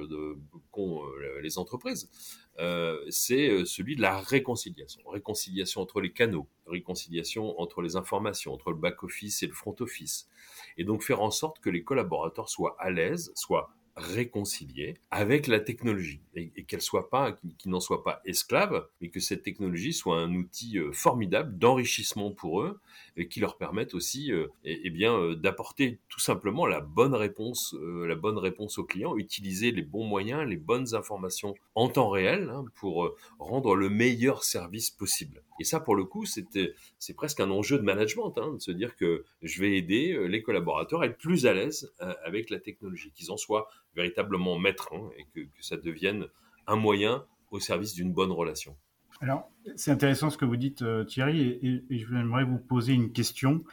qu'ont 0.73 1.02
les 1.40 1.57
entreprises 1.57 2.11
euh, 2.59 3.05
c'est 3.09 3.49
euh, 3.49 3.65
celui 3.65 3.95
de 3.95 4.03
la 4.03 4.19
réconciliation. 4.19 5.00
Réconciliation 5.07 5.81
entre 5.81 6.00
les 6.00 6.12
canaux, 6.12 6.49
réconciliation 6.67 7.61
entre 7.61 7.83
les 7.83 7.97
informations, 7.97 8.53
entre 8.53 8.71
le 8.71 8.77
back-office 8.77 9.43
et 9.43 9.47
le 9.47 9.53
front-office. 9.53 10.29
Et 10.77 10.85
donc 10.85 11.03
faire 11.03 11.23
en 11.23 11.31
sorte 11.31 11.61
que 11.61 11.71
les 11.71 11.85
collaborateurs 11.85 12.49
soient 12.49 12.77
à 12.81 12.91
l'aise, 12.91 13.33
soient 13.37 13.71
réconcilier 13.99 14.95
avec 15.11 15.47
la 15.47 15.61
technologie 15.61 16.21
et, 16.35 16.64
qu'elle 16.64 16.81
soit 16.81 17.11
pas, 17.11 17.33
qu'ils 17.59 17.71
n'en 17.71 17.81
soient 17.81 18.05
pas 18.05 18.21
esclaves, 18.25 18.87
mais 19.00 19.09
que 19.09 19.21
cette 19.21 19.43
technologie 19.43 19.93
soit 19.93 20.19
un 20.19 20.35
outil 20.35 20.78
euh, 20.78 20.93
formidable 20.93 21.59
d'enrichissement 21.59 22.31
pour 22.31 22.62
eux 22.62 22.78
et 23.17 23.28
qui 23.28 23.40
leur 23.40 23.57
permette 23.57 23.95
aussi, 23.95 24.33
euh, 24.33 24.47
eh, 24.64 24.90
bien, 24.90 25.19
euh, 25.19 25.35
d'apporter 25.35 25.99
tout 26.09 26.21
simplement 26.21 26.67
la 26.67 26.81
bonne 26.81 27.14
réponse, 27.14 27.75
la 27.81 28.14
bonne 28.14 28.38
réponse 28.38 28.78
aux 28.78 28.85
clients, 28.85 29.17
utiliser 29.17 29.73
les 29.73 29.83
bons 29.83 30.05
moyens, 30.05 30.49
les 30.49 30.57
bonnes 30.57 30.95
informations 30.95 31.55
en 31.75 31.88
temps 31.88 32.11
réel 32.11 32.50
hein, 32.50 32.64
pour 32.76 33.17
rendre 33.38 33.75
le 33.75 33.88
meilleur 33.88 34.45
service 34.45 34.90
possible. 34.90 35.43
Et 35.61 35.64
ça, 35.64 35.81
pour 35.81 35.97
le 35.97 36.05
coup, 36.05 36.25
c'est 36.25 37.14
presque 37.17 37.40
un 37.40 37.50
enjeu 37.50 37.78
de 37.78 37.83
management, 37.83 38.33
hein, 38.37 38.52
de 38.55 38.59
se 38.61 38.71
dire 38.71 38.95
que 38.97 39.25
je 39.43 39.61
vais 39.61 39.76
aider 39.76 40.17
les 40.28 40.43
collaborateurs 40.43 41.02
à 41.02 41.07
être 41.07 41.19
plus 41.19 41.47
à 41.47 41.55
l'aise 41.55 41.93
avec 42.25 42.50
la 42.50 42.61
technologie, 42.61 43.11
qu'ils 43.12 43.33
en 43.33 43.37
soient 43.37 43.69
véritablement 43.99 44.59
maître 44.59 44.88
hein, 44.93 45.11
et 45.19 45.25
que, 45.35 45.47
ça 45.61 45.76
devienne 45.76 46.26
un 46.67 46.76
moyen 46.76 47.25
au 47.50 47.61
service 47.61 47.95
d'une 47.95 48.12
bonne 48.12 48.33
relation. 48.33 48.76
Alors, 49.21 49.50
c'est 49.76 49.90
intéressant 49.90 50.31
ce 50.31 50.38
que 50.38 50.45
vous 50.45 50.57
dites, 50.57 50.85
Thierry, 51.07 51.40
et, 51.40 51.83
et, 51.90 51.99
j'aimerais 51.99 52.45
vous 52.45 52.59
poser 52.59 52.93
une 52.93 53.12
question 53.12 53.64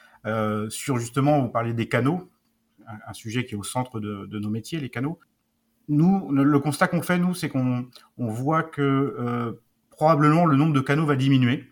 sur 0.70 0.98
justement, 0.98 1.42
vous 1.42 1.50
parlez 1.50 1.74
des 1.74 1.88
canaux, 1.88 2.32
un, 2.88 3.14
sujet 3.14 3.46
qui 3.46 3.54
est 3.54 3.58
au 3.58 3.64
centre 3.64 4.00
de, 4.00 4.26
de, 4.26 4.40
nos 4.40 4.50
métiers, 4.50 4.80
les 4.80 4.90
canaux. 4.90 5.20
Nous, 5.88 6.32
le 6.32 6.60
constat 6.60 6.88
qu'on 6.88 7.04
fait, 7.04 7.20
nous, 7.20 7.36
c'est 7.36 7.50
qu'on 7.50 7.88
on 8.18 8.28
voit 8.28 8.64
que 8.64 9.56
probablement 9.92 10.46
le 10.46 10.56
nombre 10.56 10.74
de 10.74 10.82
canaux 10.82 11.06
va 11.06 11.16
diminuer 11.16 11.66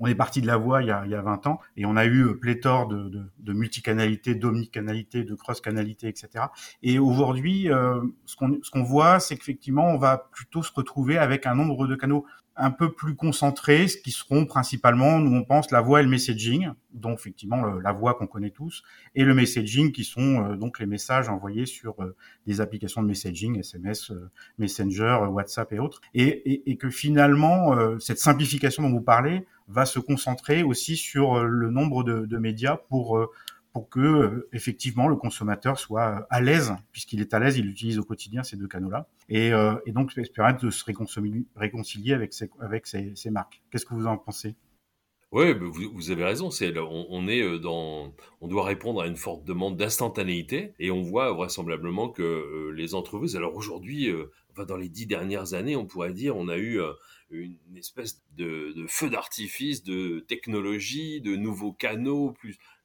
on 0.00 0.06
est 0.06 0.14
parti 0.14 0.40
de 0.40 0.46
la 0.46 0.56
voix 0.56 0.82
il 0.82 0.88
y 0.88 0.90
a, 0.90 1.04
il 1.04 1.10
y 1.10 1.14
a 1.14 1.22
20 1.22 1.46
ans 1.46 1.60
et 1.76 1.86
on 1.86 1.96
a 1.96 2.04
eu 2.04 2.24
euh, 2.24 2.34
pléthore 2.34 2.88
de, 2.88 3.08
de, 3.08 3.22
de 3.38 3.52
multicanalité, 3.52 4.34
d'omnicanalité, 4.34 5.24
de 5.24 5.34
cross-canalité, 5.34 6.08
etc. 6.08 6.46
Et 6.82 6.98
aujourd'hui, 6.98 7.70
euh, 7.70 8.00
ce 8.24 8.36
qu'on 8.36 8.58
ce 8.62 8.78
voit, 8.78 9.20
c'est 9.20 9.36
qu'effectivement, 9.36 9.88
on 9.88 9.98
va 9.98 10.18
plutôt 10.32 10.62
se 10.62 10.72
retrouver 10.72 11.18
avec 11.18 11.46
un 11.46 11.54
nombre 11.54 11.86
de 11.86 11.94
canaux 11.94 12.26
un 12.56 12.70
peu 12.70 12.92
plus 12.92 13.16
concentrés, 13.16 13.88
ce 13.88 13.96
qui 13.96 14.12
seront 14.12 14.46
principalement, 14.46 15.18
nous 15.18 15.36
on 15.36 15.44
pense, 15.44 15.70
la 15.70 15.80
voix 15.80 16.00
et 16.00 16.02
le 16.04 16.08
messaging, 16.08 16.70
donc 16.92 17.18
effectivement 17.18 17.64
la 17.64 17.92
voix 17.92 18.14
qu'on 18.14 18.28
connaît 18.28 18.50
tous, 18.50 18.84
et 19.14 19.24
le 19.24 19.34
messaging 19.34 19.90
qui 19.90 20.04
sont 20.04 20.44
euh, 20.44 20.56
donc 20.56 20.78
les 20.78 20.86
messages 20.86 21.28
envoyés 21.28 21.66
sur 21.66 22.00
euh, 22.00 22.14
des 22.46 22.60
applications 22.60 23.02
de 23.02 23.08
messaging, 23.08 23.58
SMS, 23.58 24.10
euh, 24.10 24.30
Messenger, 24.58 25.26
WhatsApp 25.30 25.72
et 25.72 25.78
autres, 25.80 26.00
et, 26.14 26.26
et, 26.26 26.70
et 26.70 26.76
que 26.76 26.90
finalement 26.90 27.74
cette 27.98 28.18
simplification 28.18 28.82
dont 28.82 28.90
vous 28.90 29.00
parlez 29.00 29.46
va 29.66 29.86
se 29.86 29.98
concentrer 29.98 30.62
aussi 30.62 30.96
sur 30.96 31.44
le 31.44 31.70
nombre 31.70 32.04
de, 32.04 32.26
de 32.26 32.38
médias 32.38 32.76
pour 32.76 33.28
pour 33.74 33.88
que 33.88 34.00
euh, 34.00 34.48
effectivement 34.52 35.08
le 35.08 35.16
consommateur 35.16 35.78
soit 35.78 36.20
euh, 36.20 36.26
à 36.30 36.40
l'aise, 36.40 36.72
puisqu'il 36.92 37.20
est 37.20 37.34
à 37.34 37.40
l'aise, 37.40 37.58
il 37.58 37.68
utilise 37.68 37.98
au 37.98 38.04
quotidien 38.04 38.44
ces 38.44 38.56
deux 38.56 38.68
canaux-là, 38.68 39.08
et, 39.28 39.52
euh, 39.52 39.74
et 39.84 39.90
donc 39.90 40.14
permettre 40.32 40.64
de 40.64 40.70
se 40.70 40.84
réconcilier, 40.84 42.14
avec 42.14 42.32
ces, 42.32 42.48
avec 42.60 42.86
ces 42.86 43.30
marques. 43.30 43.62
Qu'est-ce 43.70 43.84
que 43.84 43.94
vous 43.94 44.06
en 44.06 44.16
pensez? 44.16 44.54
Oui, 45.34 45.52
vous, 45.92 46.10
avez 46.10 46.24
raison. 46.24 46.48
On, 46.50 47.28
est 47.28 47.42
euh, 47.42 47.58
dans, 47.58 48.14
on 48.40 48.48
doit 48.48 48.64
répondre 48.64 49.00
à 49.00 49.06
une 49.06 49.16
forte 49.16 49.44
demande 49.44 49.76
d'instantanéité, 49.76 50.72
et 50.78 50.90
on 50.90 51.02
voit 51.02 51.32
vraisemblablement 51.32 52.08
que 52.08 52.70
les 52.74 52.94
entreprises. 52.94 53.36
Alors 53.36 53.54
aujourd'hui, 53.56 54.10
enfin 54.52 54.64
dans 54.64 54.76
les 54.76 54.88
dix 54.88 55.06
dernières 55.06 55.54
années, 55.54 55.76
on 55.76 55.86
pourrait 55.86 56.12
dire, 56.12 56.36
on 56.36 56.48
a 56.48 56.56
eu 56.56 56.80
une 57.30 57.76
espèce 57.76 58.22
de, 58.36 58.86
feu 58.88 59.10
d'artifice 59.10 59.82
de 59.82 60.20
technologie, 60.20 61.20
de 61.20 61.36
nouveaux 61.36 61.72
canaux, 61.72 62.34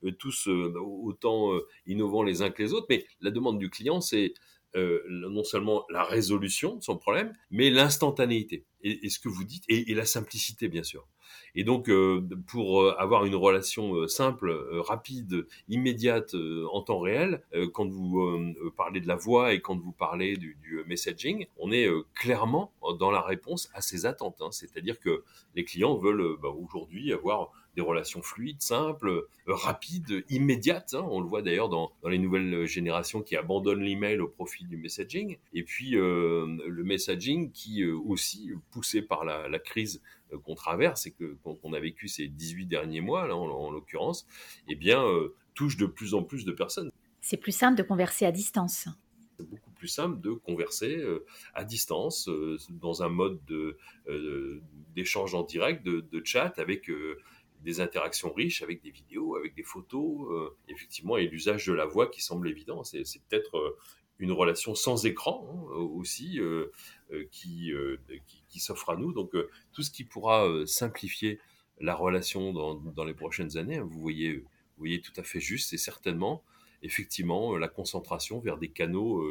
euh, 0.03 0.11
tous 0.11 0.47
euh, 0.47 0.73
autant 0.79 1.53
euh, 1.53 1.67
innovants 1.85 2.23
les 2.23 2.41
uns 2.41 2.49
que 2.49 2.63
les 2.63 2.73
autres, 2.73 2.87
mais 2.89 3.05
la 3.21 3.31
demande 3.31 3.59
du 3.59 3.69
client, 3.69 4.01
c'est 4.01 4.33
non 4.75 5.43
seulement 5.43 5.83
la 5.89 6.03
résolution 6.03 6.75
de 6.75 6.83
son 6.83 6.95
problème, 6.95 7.33
mais 7.49 7.71
l'instantanéité. 7.71 8.67
Et, 8.83 9.09
ce 9.09 9.17
que 9.17 9.27
vous 9.27 9.43
dites, 9.43 9.63
et 9.67 9.95
la 9.95 10.05
simplicité, 10.05 10.67
bien 10.67 10.83
sûr. 10.83 11.07
Et 11.55 11.63
donc, 11.63 11.89
euh, 11.89 12.27
pour 12.47 12.81
euh, 12.81 12.95
avoir 12.97 13.25
une 13.25 13.35
relation 13.35 13.95
euh, 13.95 14.07
simple, 14.07 14.51
rapide, 14.87 15.45
immédiate, 15.67 16.35
en 16.71 16.81
temps 16.81 16.99
réel, 16.99 17.41
quand 17.73 17.87
vous 17.87 18.55
parlez 18.77 18.99
de 18.99 19.07
la 19.07 19.15
voix 19.15 19.53
et 19.53 19.61
quand 19.61 19.77
vous 19.77 19.91
parlez 19.91 20.37
du, 20.37 20.57
du 20.61 20.83
messaging, 20.87 21.45
on 21.57 21.71
est 21.71 21.87
clairement 22.13 22.71
dans 22.99 23.11
la 23.11 23.21
réponse 23.21 23.69
à 23.73 23.81
ces 23.81 24.05
attentes. 24.05 24.37
Hein. 24.41 24.49
C'est-à-dire 24.51 24.99
que 24.99 25.23
les 25.55 25.63
clients 25.63 25.95
veulent 25.95 26.37
bah, 26.41 26.49
aujourd'hui 26.49 27.13
avoir 27.13 27.51
des 27.75 27.81
relations 27.81 28.21
fluides, 28.21 28.61
simples, 28.61 29.27
rapides, 29.45 30.23
immédiates. 30.29 30.93
Hein. 30.93 31.05
On 31.09 31.19
le 31.19 31.27
voit 31.27 31.41
d'ailleurs 31.41 31.69
dans, 31.69 31.91
dans, 32.01 32.09
les 32.09 32.17
nouvelles 32.17 32.65
générations 32.65 33.21
qui 33.21 33.35
abandonnent 33.35 33.83
l'email 33.83 34.19
au 34.19 34.27
profit 34.27 34.65
du 34.65 34.77
messaging. 34.77 35.37
Et 35.53 35.63
puis 35.63 35.91
le 35.91 36.83
messaging 36.83 37.51
qui 37.51 37.85
aussi, 37.85 38.51
poussé 38.71 39.01
par 39.01 39.23
la, 39.25 39.47
la 39.47 39.59
crise 39.59 40.01
euh, 40.01 40.18
qu'on 40.37 40.55
traverse 40.55 41.05
et 41.05 41.11
que 41.11 41.37
qu'on 41.43 41.73
a 41.73 41.79
vécu 41.79 42.07
ces 42.07 42.27
18 42.27 42.65
derniers 42.65 43.01
mois, 43.01 43.27
là, 43.27 43.35
en, 43.35 43.71
l'occurrence, 43.71 44.25
eh 44.67 44.75
bien, 44.75 45.03
euh, 45.03 45.35
touche 45.53 45.77
de 45.77 45.85
plus 45.85 46.13
en 46.13 46.23
plus 46.23 46.45
de 46.45 46.51
personnes. 46.51 46.91
C'est 47.21 47.37
plus 47.37 47.51
simple 47.51 47.77
de 47.77 47.83
converser 47.83 48.25
à 48.25 48.31
distance. 48.31 48.87
C'est 49.37 49.47
beaucoup 49.47 49.71
plus 49.71 49.87
simple 49.87 50.19
de 50.19 50.31
converser 50.31 50.97
euh, 50.97 51.25
à 51.53 51.63
distance, 51.63 52.29
dans 52.69 53.03
un 53.03 53.09
mode 53.09 53.39
d'échange 54.95 55.33
en 55.33 55.43
direct, 55.43 55.85
de, 55.85 56.01
de 56.01 56.21
chat, 56.25 56.53
avec 56.57 56.91
des 57.63 57.81
interactions 57.81 58.33
riches, 58.33 58.61
avec 58.61 58.81
des 58.81 58.91
vidéos, 58.91 59.35
avec 59.35 59.55
des 59.55 59.63
photos, 59.63 60.51
effectivement, 60.67 61.17
et 61.17 61.27
l'usage 61.27 61.65
de 61.65 61.73
la 61.73 61.85
voix 61.85 62.07
qui 62.07 62.21
semble 62.21 62.49
évident. 62.49 62.83
C'est 62.83 63.03
peut-être 63.29 63.77
une 64.19 64.33
relation 64.33 64.75
sans 64.75 65.05
écran 65.05 65.47
hein, 65.49 65.75
aussi 65.75 66.39
euh, 66.39 66.71
euh, 67.11 67.25
qui, 67.31 67.71
euh, 67.71 67.97
qui, 68.27 68.43
qui 68.47 68.59
s'offre 68.59 68.91
à 68.91 68.97
nous. 68.97 69.13
Donc 69.13 69.31
tout 69.71 69.81
ce 69.81 69.89
qui 69.89 70.03
pourra 70.03 70.47
simplifier 70.65 71.39
la 71.79 71.95
relation 71.95 72.51
dans, 72.51 72.75
dans, 72.75 73.05
les 73.05 73.13
prochaines 73.13 73.57
années, 73.57 73.77
hein, 73.77 73.87
vous 73.89 74.01
voyez, 74.01 74.37
vous 74.37 74.45
voyez 74.77 75.01
tout 75.01 75.13
à 75.15 75.23
fait 75.23 75.39
juste, 75.39 75.69
c'est 75.69 75.77
certainement 75.77 76.43
effectivement 76.83 77.57
la 77.57 77.67
concentration 77.67 78.39
vers 78.39 78.57
des 78.57 78.69
canaux 78.69 79.25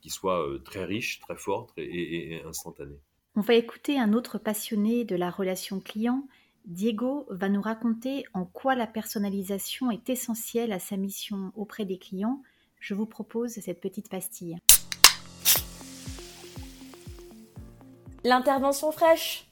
qui 0.00 0.10
soient 0.10 0.46
très 0.64 0.84
riches, 0.84 1.20
très 1.20 1.36
forts 1.36 1.72
et, 1.76 2.34
et 2.34 2.42
instantanés. 2.44 3.00
On 3.36 3.40
va 3.40 3.54
écouter 3.54 3.98
un 3.98 4.12
autre 4.12 4.38
passionné 4.38 5.04
de 5.04 5.16
la 5.16 5.30
relation 5.30 5.80
client. 5.80 6.28
Diego 6.66 7.26
va 7.30 7.48
nous 7.48 7.60
raconter 7.60 8.24
en 8.32 8.44
quoi 8.44 8.74
la 8.74 8.86
personnalisation 8.86 9.90
est 9.90 10.08
essentielle 10.08 10.72
à 10.72 10.78
sa 10.78 10.96
mission 10.96 11.52
auprès 11.56 11.84
des 11.84 11.98
clients 11.98 12.42
je 12.84 12.92
vous 12.92 13.06
propose 13.06 13.52
cette 13.52 13.80
petite 13.80 14.10
pastille. 14.10 14.58
L'intervention 18.24 18.92
fraîche. 18.92 19.50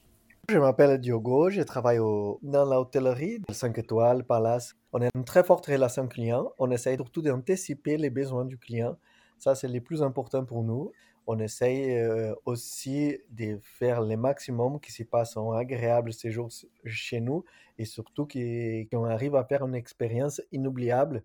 Je 0.49 0.59
m'appelle 0.59 0.99
Diogo, 0.99 1.49
je 1.49 1.63
travaille 1.63 1.97
dans 1.97 2.65
l'hôtellerie 2.65 3.41
5 3.49 3.75
étoiles, 3.79 4.23
Palace. 4.23 4.75
On 4.91 5.01
a 5.01 5.09
une 5.15 5.25
très 5.25 5.43
forte 5.43 5.65
relation 5.65 6.07
client. 6.07 6.51
On 6.59 6.69
essaye 6.69 6.95
surtout 6.95 7.23
d'anticiper 7.23 7.97
les 7.97 8.11
besoins 8.11 8.45
du 8.45 8.59
client. 8.59 8.97
Ça, 9.39 9.55
c'est 9.55 9.67
le 9.67 9.81
plus 9.81 10.03
important 10.03 10.45
pour 10.45 10.61
nous. 10.61 10.91
On 11.25 11.39
essaye 11.39 11.97
euh, 11.97 12.35
aussi 12.45 13.17
de 13.31 13.57
faire 13.63 14.01
le 14.01 14.15
maximum 14.15 14.79
qui 14.79 14.91
se 14.91 15.03
passe 15.03 15.37
un 15.37 15.53
agréable 15.53 16.13
séjour 16.13 16.49
chez 16.85 17.19
nous 17.19 17.45
et 17.79 17.85
surtout 17.85 18.27
qu'on 18.27 19.05
arrive 19.05 19.35
à 19.35 19.43
faire 19.43 19.65
une 19.65 19.73
expérience 19.73 20.39
inoubliable 20.51 21.23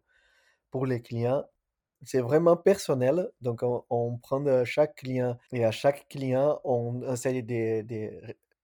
pour 0.71 0.87
les 0.87 1.03
clients 1.03 1.45
c'est 2.05 2.21
vraiment 2.21 2.57
personnel. 2.57 3.28
Donc, 3.40 3.62
on, 3.62 4.19
prend 4.19 4.40
de 4.40 4.64
chaque 4.64 4.97
client 4.97 5.37
et 5.52 5.64
à 5.64 5.71
chaque 5.71 6.09
client, 6.09 6.61
on 6.64 7.02
essaie 7.12 7.43
de, 7.43 7.83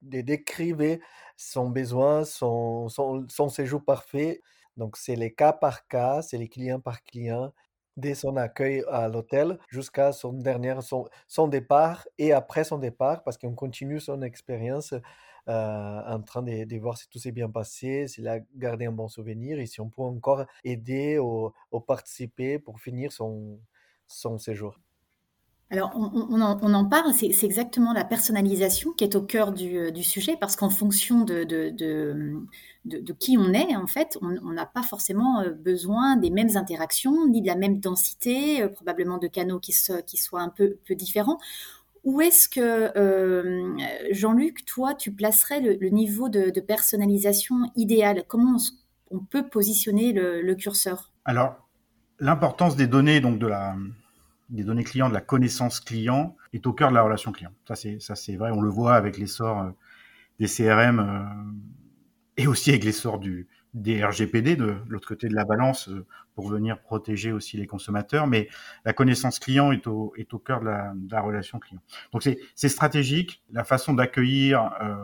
de, 0.01 0.21
décrire 0.21 0.99
son 1.37 1.69
besoin, 1.69 2.23
son, 2.25 2.89
son, 2.89 3.49
séjour 3.49 3.83
parfait. 3.83 4.41
Donc, 4.77 4.97
c'est 4.97 5.15
les 5.15 5.33
cas 5.33 5.53
par 5.53 5.87
cas, 5.87 6.21
c'est 6.21 6.37
les 6.37 6.49
clients 6.49 6.79
par 6.79 7.03
client, 7.03 7.53
dès 7.97 8.15
son 8.15 8.35
accueil 8.37 8.83
à 8.89 9.07
l'hôtel 9.07 9.57
jusqu'à 9.69 10.11
son 10.11 10.37
son, 10.81 11.07
son 11.27 11.47
départ 11.47 12.07
et 12.17 12.33
après 12.33 12.63
son 12.63 12.77
départ, 12.77 13.23
parce 13.23 13.37
qu'on 13.37 13.55
continue 13.55 13.99
son 13.99 14.21
expérience 14.21 14.93
euh, 14.93 14.99
en 15.47 16.21
train 16.21 16.43
de, 16.43 16.79
voir 16.79 16.97
si 16.97 17.07
tout 17.09 17.19
s'est 17.19 17.31
bien 17.31 17.49
passé, 17.49 18.07
s'il 18.07 18.27
a 18.27 18.39
gardé 18.55 18.85
un 18.85 18.91
bon 18.91 19.07
souvenir 19.07 19.59
et 19.59 19.65
si 19.65 19.81
on 19.81 19.89
peut 19.89 20.01
encore 20.01 20.45
aider 20.63 21.19
ou, 21.19 21.51
participer 21.87 22.59
pour 22.59 22.79
finir 22.79 23.11
son, 23.11 23.59
séjour. 24.37 24.79
Alors, 25.71 25.91
on, 25.95 26.41
en, 26.41 26.85
parle, 26.85 27.11
c'est 27.13 27.43
exactement 27.43 27.91
la 27.91 28.05
personnalisation 28.05 28.91
qui 28.93 29.03
est 29.03 29.15
au 29.15 29.23
cœur 29.23 29.51
du, 29.51 29.77
euh, 29.77 29.93
sujet, 29.95 30.37
parce 30.39 30.55
qu'en 30.55 30.69
fonction 30.69 31.21
de 31.21 31.43
de, 31.43 31.71
de, 32.85 33.13
qui 33.13 33.35
on 33.37 33.51
est, 33.51 33.75
en 33.75 33.87
fait, 33.87 34.17
on 34.21 34.51
n'a 34.51 34.67
pas 34.67 34.83
forcément 34.83 35.41
euh, 35.41 35.51
besoin 35.51 36.17
des 36.17 36.29
mêmes 36.29 36.55
interactions, 36.55 37.27
ni 37.27 37.41
de 37.41 37.47
la 37.47 37.55
même 37.55 37.79
densité, 37.79 38.67
probablement 38.69 39.17
de 39.17 39.27
canaux 39.27 39.59
qui, 39.59 39.73
soient 39.73 40.41
un 40.41 40.49
peu 40.49 40.77
différents. 40.91 41.39
Où 42.05 42.21
est-ce 42.21 42.47
que, 42.47 42.95
euh, 42.97 43.75
Jean-Luc, 44.11 44.63
toi, 44.65 44.93
tu 44.93 45.11
placerais 45.11 45.59
le, 45.59 45.89
niveau 45.89 46.29
de, 46.29 46.59
personnalisation 46.59 47.55
idéal? 47.75 48.23
Comment 48.27 48.57
on, 49.09 49.19
peut 49.19 49.49
positionner 49.49 50.13
le, 50.13 50.53
curseur? 50.53 51.11
Alors, 51.25 51.67
l'importance 52.19 52.75
des 52.75 52.85
données, 52.85 53.21
donc 53.21 53.41
des 54.49 54.63
données 54.63 54.83
clients, 54.83 55.09
de 55.09 55.15
la 55.15 55.21
connaissance 55.21 55.79
client, 55.79 56.35
est 56.53 56.67
au 56.67 56.73
cœur 56.73 56.89
de 56.89 56.95
la 56.95 57.01
relation 57.01 57.31
client. 57.31 57.51
Ça, 57.67 57.75
c'est, 57.75 57.99
ça, 57.99 58.13
c'est 58.13 58.35
vrai. 58.35 58.51
On 58.51 58.61
le 58.61 58.69
voit 58.69 58.93
avec 58.93 59.17
l'essor 59.17 59.61
euh, 59.61 59.71
des 60.39 60.47
CRM 60.47 60.99
euh, 60.99 61.23
et 62.37 62.45
aussi 62.45 62.69
avec 62.69 62.83
l'essor 62.83 63.17
du, 63.17 63.47
des 63.75 64.03
RGPD 64.03 64.55
de 64.55 64.75
l'autre 64.87 65.07
côté 65.07 65.27
de 65.27 65.35
la 65.35 65.45
balance 65.45 65.89
euh, 65.89 66.05
pour 66.33 66.47
venir 66.47 66.79
protéger 66.79 67.31
aussi 67.31 67.57
les 67.57 67.67
consommateurs, 67.67 68.25
mais 68.25 68.47
la 68.85 68.93
connaissance 68.93 69.37
client 69.37 69.71
est 69.71 69.85
au, 69.85 70.13
est 70.17 70.33
au 70.33 70.39
cœur 70.39 70.61
de 70.61 70.65
la, 70.65 70.93
de 70.95 71.11
la 71.11 71.21
relation 71.21 71.59
client. 71.59 71.81
Donc 72.11 72.23
c'est 72.23 72.69
stratégique, 72.69 73.43
la 73.51 73.63
façon 73.63 73.93
d'accueillir 73.93 74.71
euh, 74.81 74.95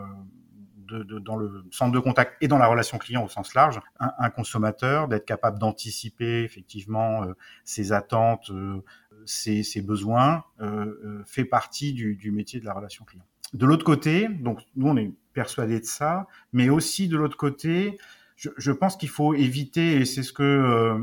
de, 0.88 1.02
de, 1.02 1.18
dans 1.18 1.36
le 1.36 1.64
centre 1.70 1.92
de 1.92 1.98
contact 1.98 2.36
et 2.40 2.48
dans 2.48 2.58
la 2.58 2.66
relation 2.66 2.98
client 2.98 3.24
au 3.24 3.28
sens 3.28 3.54
large, 3.54 3.80
un, 4.00 4.12
un 4.18 4.30
consommateur, 4.30 5.08
d'être 5.08 5.24
capable 5.24 5.58
d'anticiper 5.58 6.42
effectivement 6.42 7.24
euh, 7.24 7.34
ses 7.64 7.92
attentes, 7.92 8.50
euh, 8.50 8.82
ses, 9.26 9.62
ses, 9.62 9.82
besoins, 9.82 10.44
euh, 10.60 11.22
fait 11.26 11.44
partie 11.44 11.92
du, 11.92 12.16
du 12.16 12.30
métier 12.30 12.60
de 12.60 12.64
la 12.64 12.72
relation 12.72 13.04
client. 13.04 13.24
de 13.52 13.66
l'autre 13.66 13.84
côté, 13.84 14.28
donc 14.28 14.60
nous 14.76 14.88
on 14.88 14.96
est 14.96 15.12
persuadé 15.32 15.80
de 15.80 15.84
ça, 15.84 16.26
mais 16.52 16.68
aussi 16.68 17.08
de 17.08 17.16
l'autre 17.16 17.36
côté, 17.36 17.98
je, 18.36 18.50
je 18.56 18.72
pense 18.72 18.96
qu'il 18.96 19.08
faut 19.08 19.34
éviter, 19.34 20.00
et 20.00 20.04
c'est 20.04 20.22
ce 20.22 20.32
que 20.32 20.42
euh, 20.42 20.98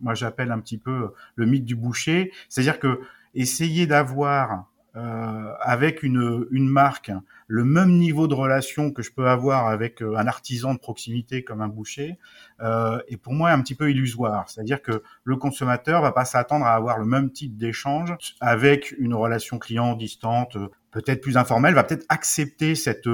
moi 0.00 0.14
j'appelle 0.14 0.50
un 0.50 0.60
petit 0.60 0.78
peu 0.78 1.12
le 1.36 1.46
mythe 1.46 1.64
du 1.64 1.76
boucher, 1.76 2.32
c'est-à-dire 2.48 2.78
que 2.78 3.00
essayer 3.34 3.86
d'avoir 3.86 4.66
euh, 4.96 5.52
avec 5.60 6.02
une, 6.02 6.46
une 6.50 6.68
marque 6.68 7.12
le 7.46 7.62
même 7.62 7.98
niveau 7.98 8.26
de 8.26 8.34
relation 8.34 8.90
que 8.90 9.02
je 9.02 9.12
peux 9.12 9.28
avoir 9.28 9.68
avec 9.68 10.02
euh, 10.02 10.16
un 10.16 10.26
artisan 10.26 10.74
de 10.74 10.78
proximité 10.78 11.44
comme 11.44 11.60
un 11.60 11.68
boucher 11.68 12.18
euh, 12.62 12.98
est 13.06 13.16
pour 13.16 13.32
moi 13.34 13.50
un 13.50 13.60
petit 13.60 13.74
peu 13.74 13.90
illusoire. 13.90 14.48
C'est-à-dire 14.48 14.82
que 14.82 15.02
le 15.24 15.36
consommateur 15.36 16.02
va 16.02 16.10
pas 16.10 16.24
s'attendre 16.24 16.64
à 16.64 16.74
avoir 16.74 16.98
le 16.98 17.04
même 17.04 17.30
type 17.30 17.56
d'échange 17.56 18.16
avec 18.40 18.92
une 18.98 19.14
relation 19.14 19.58
client 19.58 19.94
distante, 19.94 20.56
peut-être 20.90 21.20
plus 21.20 21.36
informelle, 21.36 21.74
va 21.74 21.84
peut-être 21.84 22.06
accepter 22.08 22.74
cette 22.74 23.08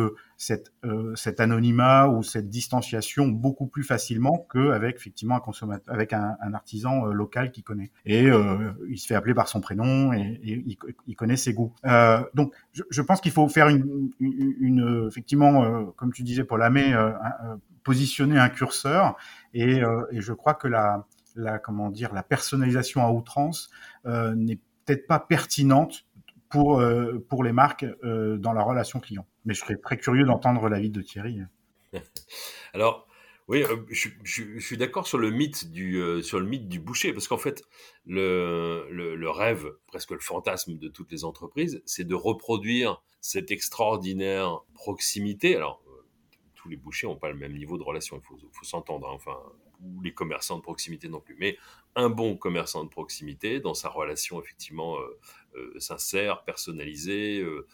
euh, 0.85 1.15
cet 1.15 1.41
anonymat 1.41 2.09
ou 2.09 2.23
cette 2.23 2.49
distanciation 2.49 3.29
beaucoup 3.29 3.67
plus 3.67 3.83
facilement 3.83 4.47
qu'avec 4.53 4.97
effectivement 4.97 5.37
un 5.37 5.41
consommateur, 5.41 5.95
avec 5.95 6.13
un, 6.13 6.37
un 6.41 6.55
artisan 6.55 7.07
euh, 7.07 7.13
local 7.13 7.51
qui 7.51 7.63
connaît. 7.63 7.91
Et 8.05 8.27
euh, 8.31 8.73
il 8.89 8.99
se 8.99 9.07
fait 9.07 9.15
appeler 9.15 9.35
par 9.35 9.49
son 9.49 9.61
prénom 9.61 10.13
et, 10.13 10.41
et 10.43 10.65
il, 11.07 11.17
connaît 11.17 11.37
ses 11.37 11.55
goûts. 11.55 11.73
Euh, 11.87 12.23
donc, 12.35 12.53
je, 12.73 12.83
je 12.91 13.03
pense 13.03 13.21
qu'il 13.21 13.33
faut 13.33 13.49
faire 13.49 13.69
une, 13.69 14.11
une, 14.21 14.55
une 14.61 15.07
effectivement, 15.09 15.65
euh, 15.65 15.85
comme 15.97 16.13
tu 16.13 16.23
disais 16.23 16.45
Paul 16.45 16.63
Amé, 16.63 16.95
positionner 17.83 18.39
un 18.39 18.49
curseur. 18.49 19.17
Et, 19.53 19.81
et, 20.11 20.21
je 20.21 20.33
crois 20.33 20.55
que 20.55 20.69
la, 20.69 21.07
la 21.37 21.59
comment 21.59 21.91
dire, 21.91 22.13
la 22.15 22.23
personnalisation 22.23 23.05
à 23.05 23.11
outrance 23.11 23.71
n'est 24.05 24.59
peut-être 24.85 25.07
pas 25.07 25.21
pertinente 25.21 26.05
pour, 26.55 26.81
euh, 26.81 27.19
pour 27.29 27.43
les 27.43 27.53
marques 27.53 27.85
euh, 28.05 28.39
dans 28.39 28.53
la 28.53 28.63
relation 28.63 29.01
client. 29.01 29.27
Mais 29.45 29.55
je 29.55 29.61
serais 29.61 29.77
très 29.77 29.97
curieux 29.97 30.25
d'entendre 30.25 30.69
l'avis 30.69 30.91
de 30.91 31.03
Thierry. 31.03 31.41
Alors, 32.73 33.07
oui, 33.47 33.63
euh, 33.63 33.77
je, 33.91 34.59
suis 34.59 34.77
d'accord 34.77 35.07
sur 35.07 35.19
le 35.19 35.31
mythe 35.31 35.71
du 35.71 36.01
sur 36.23 36.41
le 36.41 36.47
mythe 36.47 36.67
du 36.67 36.81
boucher 36.81 37.13
parce 37.13 37.29
qu'en 37.29 37.37
fait 37.37 37.63
le, 38.07 38.89
le, 38.91 39.31
rêve, 39.31 39.71
presque 39.87 40.13
le 40.13 40.19
fantasme 40.19 40.79
de 40.79 40.89
toutes 40.89 41.13
les 41.13 41.25
entreprises, 41.25 41.83
c'est 41.85 42.05
de 42.05 42.15
reproduire 42.15 43.03
cette 43.21 43.51
extraordinaire 43.51 44.61
proximité. 44.73 45.57
Alors 45.57 45.83
tous 46.55 46.71
les 46.71 46.77
bouchers 46.77 47.07
n'ont 47.07 47.17
pas 47.17 47.29
le 47.29 47.37
même 47.37 47.53
niveau 47.53 47.77
de 47.77 47.83
relation, 47.83 48.17
il 48.17 48.23
faut, 48.23 48.39
faut 48.51 48.65
s'entendre. 48.65 49.09
Hein, 49.09 49.15
enfin, 49.15 49.37
les 50.03 50.13
commerçants 50.13 50.57
de 50.57 50.63
proximité 50.63 51.09
non 51.09 51.21
plus. 51.21 51.37
Mais 51.39 51.59
un 51.97 52.11
bon 52.11 52.37
commerçant 52.37 52.85
de 52.85 52.89
proximité, 52.89 53.61
dans 53.61 53.75
sa 53.75 53.89
relation 53.89 54.41
effectivement 54.41 54.99
euh, 54.99 55.19
euh, 55.57 55.79
sincère, 55.79 56.43
personnalisée, 56.45 57.41
euh, 57.41 57.67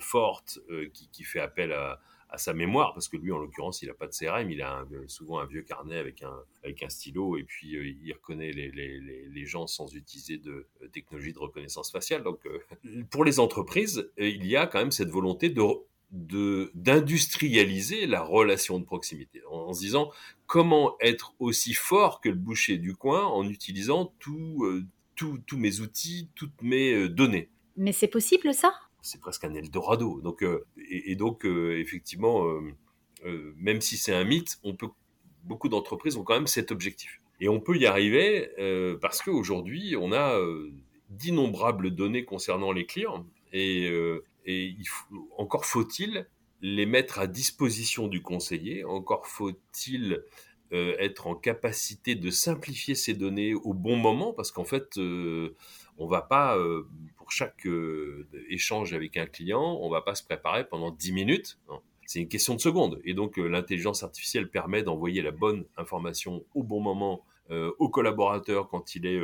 forte, 0.00 0.58
qui, 0.92 1.24
fait 1.24 1.40
appel 1.40 1.72
à, 1.72 2.00
sa 2.36 2.52
mémoire, 2.52 2.92
parce 2.92 3.08
que 3.08 3.16
lui, 3.16 3.32
en 3.32 3.38
l'occurrence, 3.38 3.80
il 3.80 3.88
n'a 3.88 3.94
pas 3.94 4.08
de 4.08 4.12
CRM, 4.12 4.50
il 4.50 4.60
a 4.60 4.84
souvent 5.06 5.38
un 5.38 5.46
vieux 5.46 5.62
carnet 5.62 5.96
avec 5.96 6.22
un, 6.22 6.88
stylo, 6.88 7.38
et 7.38 7.44
puis 7.44 7.68
il 7.68 8.12
reconnaît 8.12 8.50
les, 8.50 9.46
gens 9.46 9.66
sans 9.66 9.94
utiliser 9.94 10.36
de 10.36 10.66
technologie 10.92 11.32
de 11.32 11.38
reconnaissance 11.38 11.90
faciale. 11.90 12.24
Donc, 12.24 12.40
pour 13.10 13.24
les 13.24 13.38
entreprises, 13.38 14.10
il 14.18 14.44
y 14.44 14.56
a 14.56 14.66
quand 14.66 14.80
même 14.80 14.90
cette 14.90 15.08
volonté 15.08 15.48
de 15.48 15.62
de 16.16 16.70
d'industrialiser 16.74 18.06
la 18.06 18.22
relation 18.22 18.78
de 18.78 18.84
proximité 18.84 19.42
en, 19.50 19.68
en, 19.68 19.72
se 19.74 19.80
disant 19.80 20.10
comment 20.46 20.96
être 21.00 21.34
aussi 21.38 21.74
fort 21.74 22.20
que 22.20 22.28
le 22.28 22.34
boucher 22.34 22.78
du 22.78 22.94
coin 22.94 23.24
en 23.24 23.48
utilisant 23.48 24.14
tout, 24.18 24.64
euh, 24.64 24.84
tous 25.14 25.56
mes 25.56 25.80
outils, 25.80 26.28
toutes 26.34 26.62
mes 26.62 26.92
euh, 26.92 27.08
données. 27.08 27.50
Mais 27.76 27.92
c'est 27.92 28.08
possible 28.08 28.54
ça? 28.54 28.72
C'est 29.02 29.20
presque 29.20 29.44
un 29.44 29.54
Eldorado. 29.54 30.20
Donc, 30.20 30.42
euh, 30.42 30.66
et, 30.78 31.12
et, 31.12 31.16
donc 31.16 31.44
effectivement, 31.44 32.44
même 33.56 33.80
si 33.80 33.96
c'est 33.96 34.14
un 34.14 34.24
mythe, 34.24 34.58
on 34.64 34.74
peut 34.74 34.88
beaucoup 35.44 35.68
d'entreprises 35.68 36.16
ont 36.16 36.24
quand 36.24 36.34
même 36.34 36.48
cet 36.48 36.72
objectif. 36.72 37.20
Et 37.38 37.48
on 37.48 37.60
peut 37.60 37.76
y 37.76 37.86
arriver 37.86 38.50
parce 39.00 39.22
qu'aujourd'hui, 39.22 39.94
on 39.96 40.12
a 40.12 40.36
d'innombrables 41.10 41.94
données 41.94 42.24
concernant 42.24 42.72
les 42.72 42.86
clients 42.86 43.26
et 43.52 43.88
et 44.46 44.76
encore 45.36 45.66
faut-il 45.66 46.26
les 46.62 46.86
mettre 46.86 47.18
à 47.18 47.26
disposition 47.26 48.08
du 48.08 48.22
conseiller, 48.22 48.84
encore 48.84 49.26
faut-il 49.26 50.22
euh, 50.72 50.96
être 50.98 51.28
en 51.28 51.36
capacité 51.36 52.14
de 52.16 52.30
simplifier 52.30 52.94
ces 52.94 53.14
données 53.14 53.54
au 53.54 53.72
bon 53.72 53.96
moment, 53.96 54.32
parce 54.32 54.50
qu'en 54.50 54.64
fait, 54.64 54.98
euh, 54.98 55.54
on 55.98 56.08
va 56.08 56.22
pas, 56.22 56.56
euh, 56.56 56.88
pour 57.16 57.30
chaque 57.30 57.66
euh, 57.66 58.26
échange 58.48 58.92
avec 58.92 59.16
un 59.16 59.26
client, 59.26 59.78
on 59.80 59.88
va 59.88 60.00
pas 60.00 60.14
se 60.14 60.24
préparer 60.24 60.66
pendant 60.66 60.90
10 60.90 61.12
minutes. 61.12 61.58
C'est 62.04 62.20
une 62.20 62.28
question 62.28 62.54
de 62.54 62.60
secondes. 62.60 63.00
Et 63.04 63.14
donc, 63.14 63.36
l'intelligence 63.36 64.02
artificielle 64.02 64.48
permet 64.48 64.82
d'envoyer 64.82 65.22
la 65.22 65.32
bonne 65.32 65.64
information 65.76 66.44
au 66.54 66.62
bon 66.62 66.80
moment 66.80 67.24
au 67.50 67.88
collaborateur 67.88 68.68
quand 68.68 68.94
il 68.94 69.06
est 69.06 69.20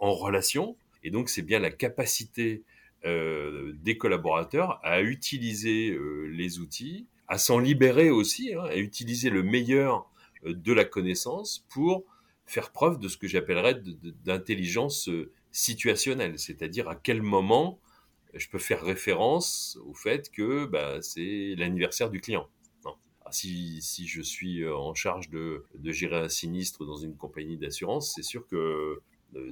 en 0.00 0.12
relation. 0.12 0.76
Et 1.04 1.10
donc, 1.10 1.28
c'est 1.28 1.42
bien 1.42 1.60
la 1.60 1.70
capacité 1.70 2.64
des 3.04 3.98
collaborateurs 3.98 4.80
à 4.82 5.02
utiliser 5.02 5.90
euh, 5.90 6.26
les 6.26 6.58
outils, 6.58 7.06
à 7.28 7.38
s'en 7.38 7.58
libérer 7.58 8.10
aussi, 8.10 8.54
hein, 8.54 8.64
à 8.64 8.76
utiliser 8.76 9.30
le 9.30 9.42
meilleur 9.42 10.10
euh, 10.44 10.54
de 10.54 10.72
la 10.72 10.84
connaissance 10.84 11.66
pour 11.68 12.04
faire 12.46 12.72
preuve 12.72 12.98
de 12.98 13.08
ce 13.08 13.16
que 13.16 13.26
j'appellerais 13.26 13.80
d'intelligence 14.24 15.08
situationnelle, 15.50 16.38
c'est-à-dire 16.38 16.88
à 16.88 16.94
quel 16.94 17.22
moment 17.22 17.78
je 18.34 18.48
peux 18.48 18.58
faire 18.58 18.82
référence 18.82 19.78
au 19.86 19.94
fait 19.94 20.30
que 20.30 20.66
bah, 20.66 21.00
c'est 21.00 21.54
l'anniversaire 21.56 22.10
du 22.10 22.20
client. 22.20 22.48
Ah, 23.24 23.32
si, 23.32 23.80
je 24.06 24.20
suis 24.20 24.68
en 24.68 24.92
charge 24.92 25.30
de, 25.30 25.64
gérer 25.84 26.16
un 26.16 26.28
sinistre 26.28 26.84
dans 26.84 26.96
une 26.96 27.16
compagnie 27.16 27.56
d'assurance, 27.56 28.12
c'est 28.14 28.22
sûr 28.22 28.46
que 28.46 29.00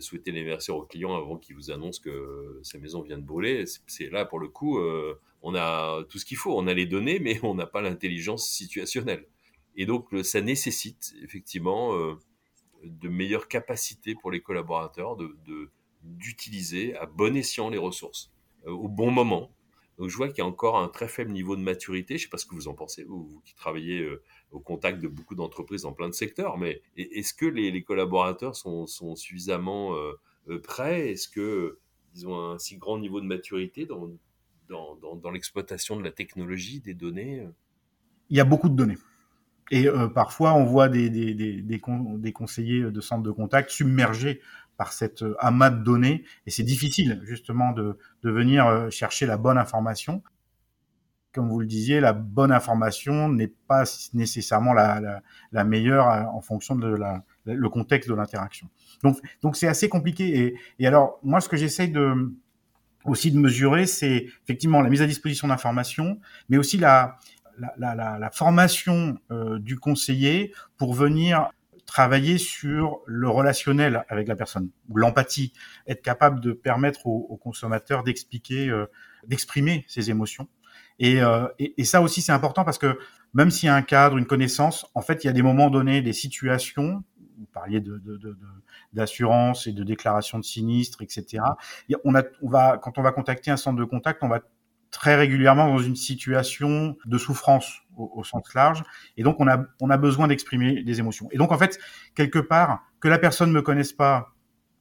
souhaiter 0.00 0.30
l'anniversaire 0.32 0.76
au 0.76 0.84
client 0.84 1.14
avant 1.14 1.36
qu'il 1.36 1.56
vous 1.56 1.70
annonce 1.70 1.98
que 1.98 2.60
sa 2.62 2.78
maison 2.78 3.02
vient 3.02 3.18
de 3.18 3.24
brûler. 3.24 3.64
C'est 3.86 4.10
là, 4.10 4.24
pour 4.24 4.38
le 4.38 4.48
coup, 4.48 4.78
euh, 4.78 5.20
on 5.42 5.54
a 5.54 6.04
tout 6.08 6.18
ce 6.18 6.24
qu'il 6.24 6.36
faut. 6.36 6.56
On 6.58 6.66
a 6.66 6.74
les 6.74 6.86
données, 6.86 7.18
mais 7.18 7.40
on 7.42 7.54
n'a 7.54 7.66
pas 7.66 7.80
l'intelligence 7.80 8.48
situationnelle. 8.48 9.26
Et 9.76 9.86
donc, 9.86 10.08
ça 10.22 10.40
nécessite 10.40 11.14
effectivement 11.22 11.94
euh, 11.94 12.14
de 12.84 13.08
meilleures 13.08 13.48
capacités 13.48 14.14
pour 14.14 14.30
les 14.30 14.40
collaborateurs 14.40 15.16
de 15.16 15.36
d'utiliser 16.02 16.96
à 16.96 17.06
bon 17.06 17.36
escient 17.36 17.70
les 17.70 17.78
ressources 17.78 18.32
euh, 18.66 18.70
au 18.70 18.88
bon 18.88 19.10
moment. 19.10 19.50
Donc, 19.98 20.08
je 20.08 20.16
vois 20.16 20.28
qu'il 20.28 20.38
y 20.38 20.40
a 20.40 20.46
encore 20.46 20.78
un 20.78 20.88
très 20.88 21.08
faible 21.08 21.32
niveau 21.32 21.54
de 21.56 21.60
maturité. 21.60 22.16
Je 22.16 22.22
ne 22.22 22.26
sais 22.26 22.30
pas 22.30 22.38
ce 22.38 22.46
que 22.46 22.54
vous 22.54 22.68
en 22.68 22.74
pensez, 22.74 23.04
vous, 23.04 23.24
vous 23.24 23.40
qui 23.44 23.54
travaillez 23.54 24.00
euh, 24.00 24.22
au 24.50 24.60
contact 24.60 25.00
de 25.00 25.08
beaucoup 25.08 25.34
d'entreprises 25.34 25.82
dans 25.82 25.92
plein 25.92 26.08
de 26.08 26.14
secteurs, 26.14 26.56
mais 26.58 26.82
est-ce 26.96 27.34
que 27.34 27.46
les, 27.46 27.82
collaborateurs 27.82 28.56
sont, 28.56 28.86
suffisamment 29.16 29.94
euh, 29.94 30.12
euh 30.48 30.60
prêts? 30.60 31.10
Est-ce 31.10 31.28
qu'ils 31.28 32.26
ont 32.26 32.52
un 32.52 32.58
si 32.58 32.78
grand 32.78 32.98
niveau 32.98 33.20
de 33.20 33.26
maturité 33.26 33.86
dans, 33.86 34.10
l'exploitation 35.30 35.96
de 35.96 36.02
la 36.02 36.10
technologie, 36.10 36.80
des 36.80 36.94
données 36.94 37.46
Il 38.30 38.36
y 38.36 38.40
a 38.40 38.44
beaucoup 38.44 38.70
de 38.70 38.74
données. 38.74 38.98
Et 39.70 39.86
parfois, 40.14 40.54
on 40.54 40.64
voit 40.64 40.88
des, 40.88 41.08
des 41.08 42.32
conseillers 42.32 42.90
de 42.90 43.00
centres 43.00 43.22
de 43.22 43.30
contact 43.30 43.70
submergés 43.70 44.40
par 44.76 44.92
cette 44.92 45.22
euh, 45.22 45.36
amas 45.38 45.70
de 45.70 45.82
données. 45.82 46.24
Et 46.46 46.50
c'est 46.50 46.62
difficile, 46.62 47.20
justement, 47.24 47.72
de, 47.72 47.98
de 48.22 48.30
venir 48.30 48.66
euh, 48.66 48.90
chercher 48.90 49.26
la 49.26 49.36
bonne 49.36 49.58
information 49.58 50.22
comme 51.34 51.48
vous 51.48 51.60
le 51.60 51.66
disiez, 51.66 52.00
la 52.00 52.12
bonne 52.12 52.52
information 52.52 53.30
n'est 53.30 53.54
pas 53.66 53.84
nécessairement 54.12 54.74
la, 54.74 55.00
la, 55.00 55.22
la, 55.50 55.64
meilleure 55.64 56.10
euh, 56.10 56.24
en 56.24 56.42
fonction 56.42 56.76
de 56.76 56.88
la, 56.88 57.24
le 57.46 57.68
contexte 57.70 58.10
de 58.10 58.14
l'interaction. 58.14 58.68
Donc, 59.02 59.16
donc 59.40 59.56
c'est 59.56 59.66
assez 59.66 59.88
compliqué. 59.88 60.38
Et, 60.38 60.54
et, 60.78 60.86
alors, 60.86 61.18
moi, 61.22 61.40
ce 61.40 61.48
que 61.48 61.56
j'essaye 61.56 61.90
de 61.90 62.34
aussi 63.06 63.32
de 63.32 63.38
mesurer, 63.38 63.86
c'est 63.86 64.26
effectivement 64.44 64.82
la 64.82 64.90
mise 64.90 65.00
à 65.00 65.06
disposition 65.06 65.48
d'informations, 65.48 66.20
mais 66.50 66.58
aussi 66.58 66.76
la, 66.76 67.16
la, 67.58 67.94
la, 67.94 68.18
la 68.18 68.30
formation 68.30 69.18
du 69.58 69.76
conseiller 69.76 70.52
pour 70.76 70.94
venir 70.94 71.50
travailler 71.86 72.38
sur 72.38 73.00
le 73.06 73.28
relationnel 73.28 74.04
avec 74.08 74.28
la 74.28 74.36
personne, 74.36 74.70
l'empathie, 74.94 75.52
être 75.86 76.02
capable 76.02 76.40
de 76.40 76.52
permettre 76.52 77.06
aux, 77.06 77.26
aux 77.28 77.36
consommateurs 77.36 78.02
d'expliquer, 78.02 78.68
euh, 78.68 78.86
d'exprimer 79.26 79.84
ses 79.88 80.10
émotions 80.10 80.48
et, 80.98 81.20
euh, 81.20 81.48
et, 81.58 81.84
ça 81.84 82.00
aussi, 82.00 82.22
c'est 82.22 82.32
important 82.32 82.64
parce 82.64 82.78
que 82.78 82.98
même 83.34 83.50
s'il 83.50 83.66
y 83.66 83.70
a 83.70 83.74
un 83.74 83.82
cadre, 83.82 84.18
une 84.18 84.26
connaissance, 84.26 84.86
en 84.94 85.00
fait, 85.00 85.24
il 85.24 85.26
y 85.26 85.30
a 85.30 85.32
des 85.32 85.42
moments 85.42 85.70
donnés, 85.70 86.02
des 86.02 86.12
situations. 86.12 87.02
Vous 87.38 87.46
parliez 87.52 87.80
de, 87.80 88.00
d'assurance 88.92 89.66
et 89.66 89.72
de 89.72 89.82
déclaration 89.82 90.38
de 90.38 90.44
sinistre, 90.44 91.02
etc. 91.02 91.42
On, 92.04 92.14
a, 92.14 92.22
on 92.42 92.48
va, 92.48 92.78
quand 92.78 92.98
on 92.98 93.02
va 93.02 93.10
contacter 93.10 93.50
un 93.50 93.56
centre 93.56 93.78
de 93.78 93.84
contact, 93.84 94.22
on 94.22 94.28
va 94.28 94.40
très 94.92 95.16
régulièrement 95.16 95.66
dans 95.66 95.78
une 95.78 95.96
situation 95.96 96.96
de 97.04 97.18
souffrance 97.18 97.80
au, 97.96 98.22
sens 98.24 98.54
large, 98.54 98.84
et 99.16 99.22
donc 99.22 99.40
on 99.40 99.48
a, 99.48 99.64
on 99.80 99.90
a 99.90 99.96
besoin 99.96 100.28
d'exprimer 100.28 100.82
des 100.82 101.00
émotions. 101.00 101.28
Et 101.32 101.38
donc 101.38 101.50
en 101.50 101.58
fait, 101.58 101.78
quelque 102.14 102.38
part, 102.38 102.84
que 103.00 103.08
la 103.08 103.18
personne 103.18 103.48
ne 103.48 103.54
me 103.54 103.62
connaisse 103.62 103.92
pas, 103.92 104.34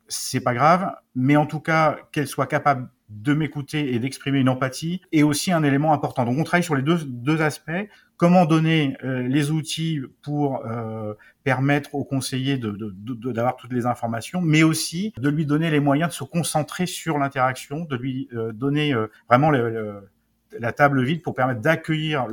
c'est 0.08 0.41
pas 0.41 0.54
grave, 0.54 0.93
mais 1.15 1.36
en 1.36 1.45
tout 1.45 1.60
cas 1.60 1.97
qu'elle 2.12 2.28
soit 2.28 2.47
capable 2.47 2.89
de 3.12 3.34
m'écouter 3.34 3.93
et 3.93 4.00
d'exprimer 4.00 4.39
une 4.39 4.50
empathie 4.50 5.02
est 5.12 5.24
aussi 5.24 5.52
un 5.52 5.63
élément 5.63 5.93
important. 5.93 6.26
Donc 6.26 6.38
on 6.38 6.43
travaille 6.43 6.63
sur 6.63 6.76
les 6.76 6.82
deux, 6.82 7.00
deux 7.06 7.41
aspects. 7.41 7.71
Comment 8.17 8.45
donner 8.45 8.95
euh, 9.04 9.21
les 9.24 9.52
outils 9.52 10.00
pour 10.21 10.65
euh, 10.65 11.13
permettre 11.43 11.93
au 11.93 12.04
conseiller 12.04 12.58
d'avoir 12.58 13.56
de, 13.56 13.62
toutes 13.62 13.74
les 13.74 13.86
informations, 13.86 14.41
mais 14.41 14.63
aussi 14.63 15.13
de 15.17 15.30
lui 15.30 15.45
donner 15.45 15.69
les 15.69 15.80
moyens 15.80 16.10
de 16.10 16.13
se 16.13 16.24
concentrer 16.24 16.86
sur 16.86 17.17
l'interaction, 17.17 17.82
de 17.82 17.95
lui 17.95 18.30
euh, 18.34 18.54
donner 18.54 18.95
vraiment 19.28 19.52
la 19.52 20.71
table 20.71 21.04
vide 21.04 21.21
pour 21.21 21.34
permettre 21.34 21.62
d'accueillir 21.62 22.28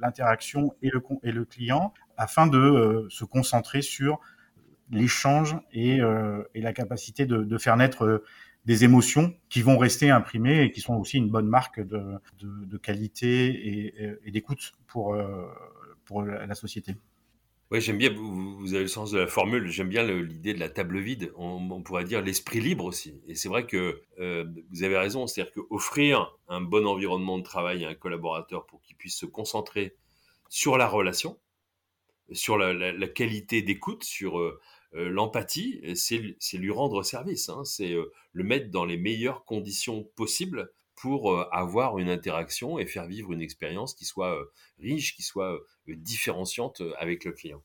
l'interaction 0.00 0.74
et, 0.82 0.90
le, 0.90 1.02
et 1.22 1.32
le 1.32 1.44
client 1.44 1.92
afin 2.16 2.46
de 2.46 3.06
se 3.10 3.24
concentrer 3.24 3.82
sur 3.82 4.20
l'échange 4.90 5.56
et, 5.72 6.00
et, 6.54 6.60
la 6.60 6.72
capacité 6.72 7.26
de 7.26 7.58
faire 7.58 7.76
naître 7.76 8.22
des 8.64 8.84
émotions 8.84 9.34
qui 9.48 9.62
vont 9.62 9.76
rester 9.76 10.10
imprimées 10.10 10.62
et 10.62 10.70
qui 10.70 10.80
sont 10.80 10.94
aussi 10.94 11.18
une 11.18 11.30
bonne 11.30 11.48
marque 11.48 11.80
de, 11.80 12.18
de, 12.40 12.76
qualité 12.76 14.18
et, 14.24 14.30
d'écoute 14.30 14.72
pour, 14.86 15.14
euh, 15.14 15.48
pour 16.04 16.22
la 16.22 16.54
société. 16.54 16.94
Oui, 17.72 17.80
j'aime 17.80 17.96
bien, 17.96 18.12
vous, 18.12 18.74
avez 18.74 18.82
le 18.82 18.88
sens 18.88 19.12
de 19.12 19.18
la 19.18 19.26
formule, 19.26 19.66
j'aime 19.68 19.88
bien 19.88 20.02
l'idée 20.02 20.52
de 20.52 20.60
la 20.60 20.68
table 20.68 20.98
vide, 20.98 21.32
on, 21.36 21.80
pourrait 21.80 22.04
dire 22.04 22.20
l'esprit 22.20 22.60
libre 22.60 22.84
aussi. 22.84 23.18
Et 23.26 23.34
c'est 23.34 23.48
vrai 23.48 23.64
que 23.64 24.02
euh, 24.20 24.44
vous 24.70 24.82
avez 24.82 24.98
raison, 24.98 25.26
c'est-à-dire 25.26 25.54
qu'offrir 25.54 26.36
un 26.48 26.60
bon 26.60 26.86
environnement 26.86 27.38
de 27.38 27.42
travail 27.42 27.86
à 27.86 27.88
un 27.88 27.94
collaborateur 27.94 28.66
pour 28.66 28.82
qu'il 28.82 28.94
puisse 28.94 29.16
se 29.16 29.24
concentrer 29.24 29.96
sur 30.50 30.76
la 30.76 30.86
relation, 30.86 31.38
sur 32.30 32.58
la, 32.58 33.08
qualité 33.08 33.62
d'écoute, 33.62 34.04
sur 34.04 34.38
euh, 34.38 34.60
l'empathie, 34.94 35.80
c'est 35.94 36.58
lui 36.58 36.70
rendre 36.70 37.02
service, 37.02 37.48
hein. 37.48 37.64
c'est 37.64 37.92
euh, 37.92 38.12
le 38.32 38.44
mettre 38.44 38.70
dans 38.70 38.84
les 38.84 38.96
meilleures 38.96 39.44
conditions 39.44 40.04
possibles 40.16 40.70
pour 40.94 41.32
euh, 41.32 41.48
avoir 41.50 41.98
une 41.98 42.10
interaction 42.10 42.78
et 42.78 42.86
faire 42.86 43.06
vivre 43.06 43.32
une 43.32 43.40
expérience 43.40 43.94
qui 43.94 44.04
soit 44.04 44.38
riche, 44.78 45.16
qui 45.16 45.22
soit 45.22 45.58
différenciante 45.88 46.82
avec 46.98 47.24
le 47.24 47.32
client. 47.32 47.62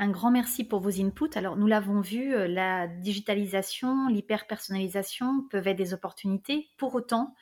Un 0.00 0.10
grand 0.10 0.30
merci 0.30 0.62
pour 0.64 0.80
vos 0.80 1.00
inputs. 1.00 1.36
Alors, 1.36 1.56
nous 1.56 1.66
l'avons 1.66 2.00
vu, 2.00 2.30
la 2.46 2.86
digitalisation, 2.86 4.08
l'hyper-personnalisation 4.08 5.48
peuvent 5.50 5.66
être 5.66 5.76
des 5.76 5.92
opportunités. 5.92 6.68
Pour 6.76 6.94
autant, 6.94 7.34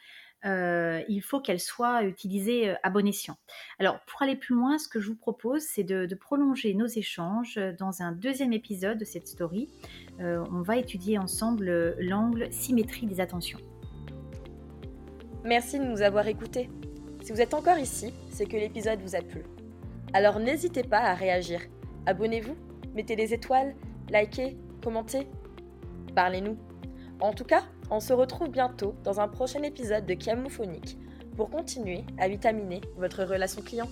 euh, 0.46 1.02
il 1.08 1.20
faut 1.20 1.40
qu'elle 1.40 1.60
soit 1.60 2.04
utilisée 2.04 2.70
euh, 2.70 2.74
à 2.82 2.90
bon 2.90 3.06
escient. 3.06 3.36
Alors, 3.78 3.98
pour 4.06 4.22
aller 4.22 4.36
plus 4.36 4.54
loin, 4.54 4.78
ce 4.78 4.88
que 4.88 5.00
je 5.00 5.08
vous 5.08 5.16
propose, 5.16 5.62
c'est 5.62 5.82
de, 5.82 6.06
prolonger 6.14 6.72
nos 6.74 6.86
échanges 6.86 7.58
dans 7.78 8.02
un 8.02 8.12
deuxième 8.12 8.52
épisode 8.52 8.98
de 8.98 9.04
cette 9.04 9.28
story. 9.28 9.68
Euh, 10.20 10.42
on 10.50 10.62
va 10.62 10.76
étudier 10.76 11.18
ensemble 11.18 11.94
l'angle 11.98 12.50
symétrie 12.52 13.06
des 13.06 13.20
attentions. 13.20 13.58
Merci 15.44 15.78
de 15.78 15.84
nous 15.84 16.02
avoir 16.02 16.26
écoutés. 16.26 16.70
Si 17.22 17.32
vous 17.32 17.40
êtes 17.40 17.54
encore 17.54 17.78
ici, 17.78 18.14
c'est 18.30 18.46
que 18.46 18.56
l'épisode 18.56 19.00
vous 19.00 19.14
a 19.14 19.20
plu. 19.20 19.44
Alors 20.12 20.40
n'hésitez 20.40 20.82
pas 20.82 21.00
à 21.00 21.14
réagir. 21.14 21.60
Abonnez-vous, 22.06 22.56
mettez 22.94 23.14
des 23.14 23.34
étoiles, 23.34 23.74
likez, 24.10 24.56
commentez. 24.82 25.28
Parlez-nous. 26.14 26.56
En 27.20 27.32
tout 27.32 27.44
cas, 27.44 27.62
on 27.90 28.00
se 28.00 28.12
retrouve 28.12 28.50
bientôt 28.50 28.94
dans 29.02 29.20
un 29.20 29.28
prochain 29.28 29.62
épisode 29.62 30.04
de 30.06 30.14
Camophonique 30.14 30.98
pour 31.36 31.50
continuer 31.50 32.04
à 32.18 32.28
vitaminer 32.28 32.80
votre 32.96 33.24
relation 33.24 33.62
client. 33.62 33.88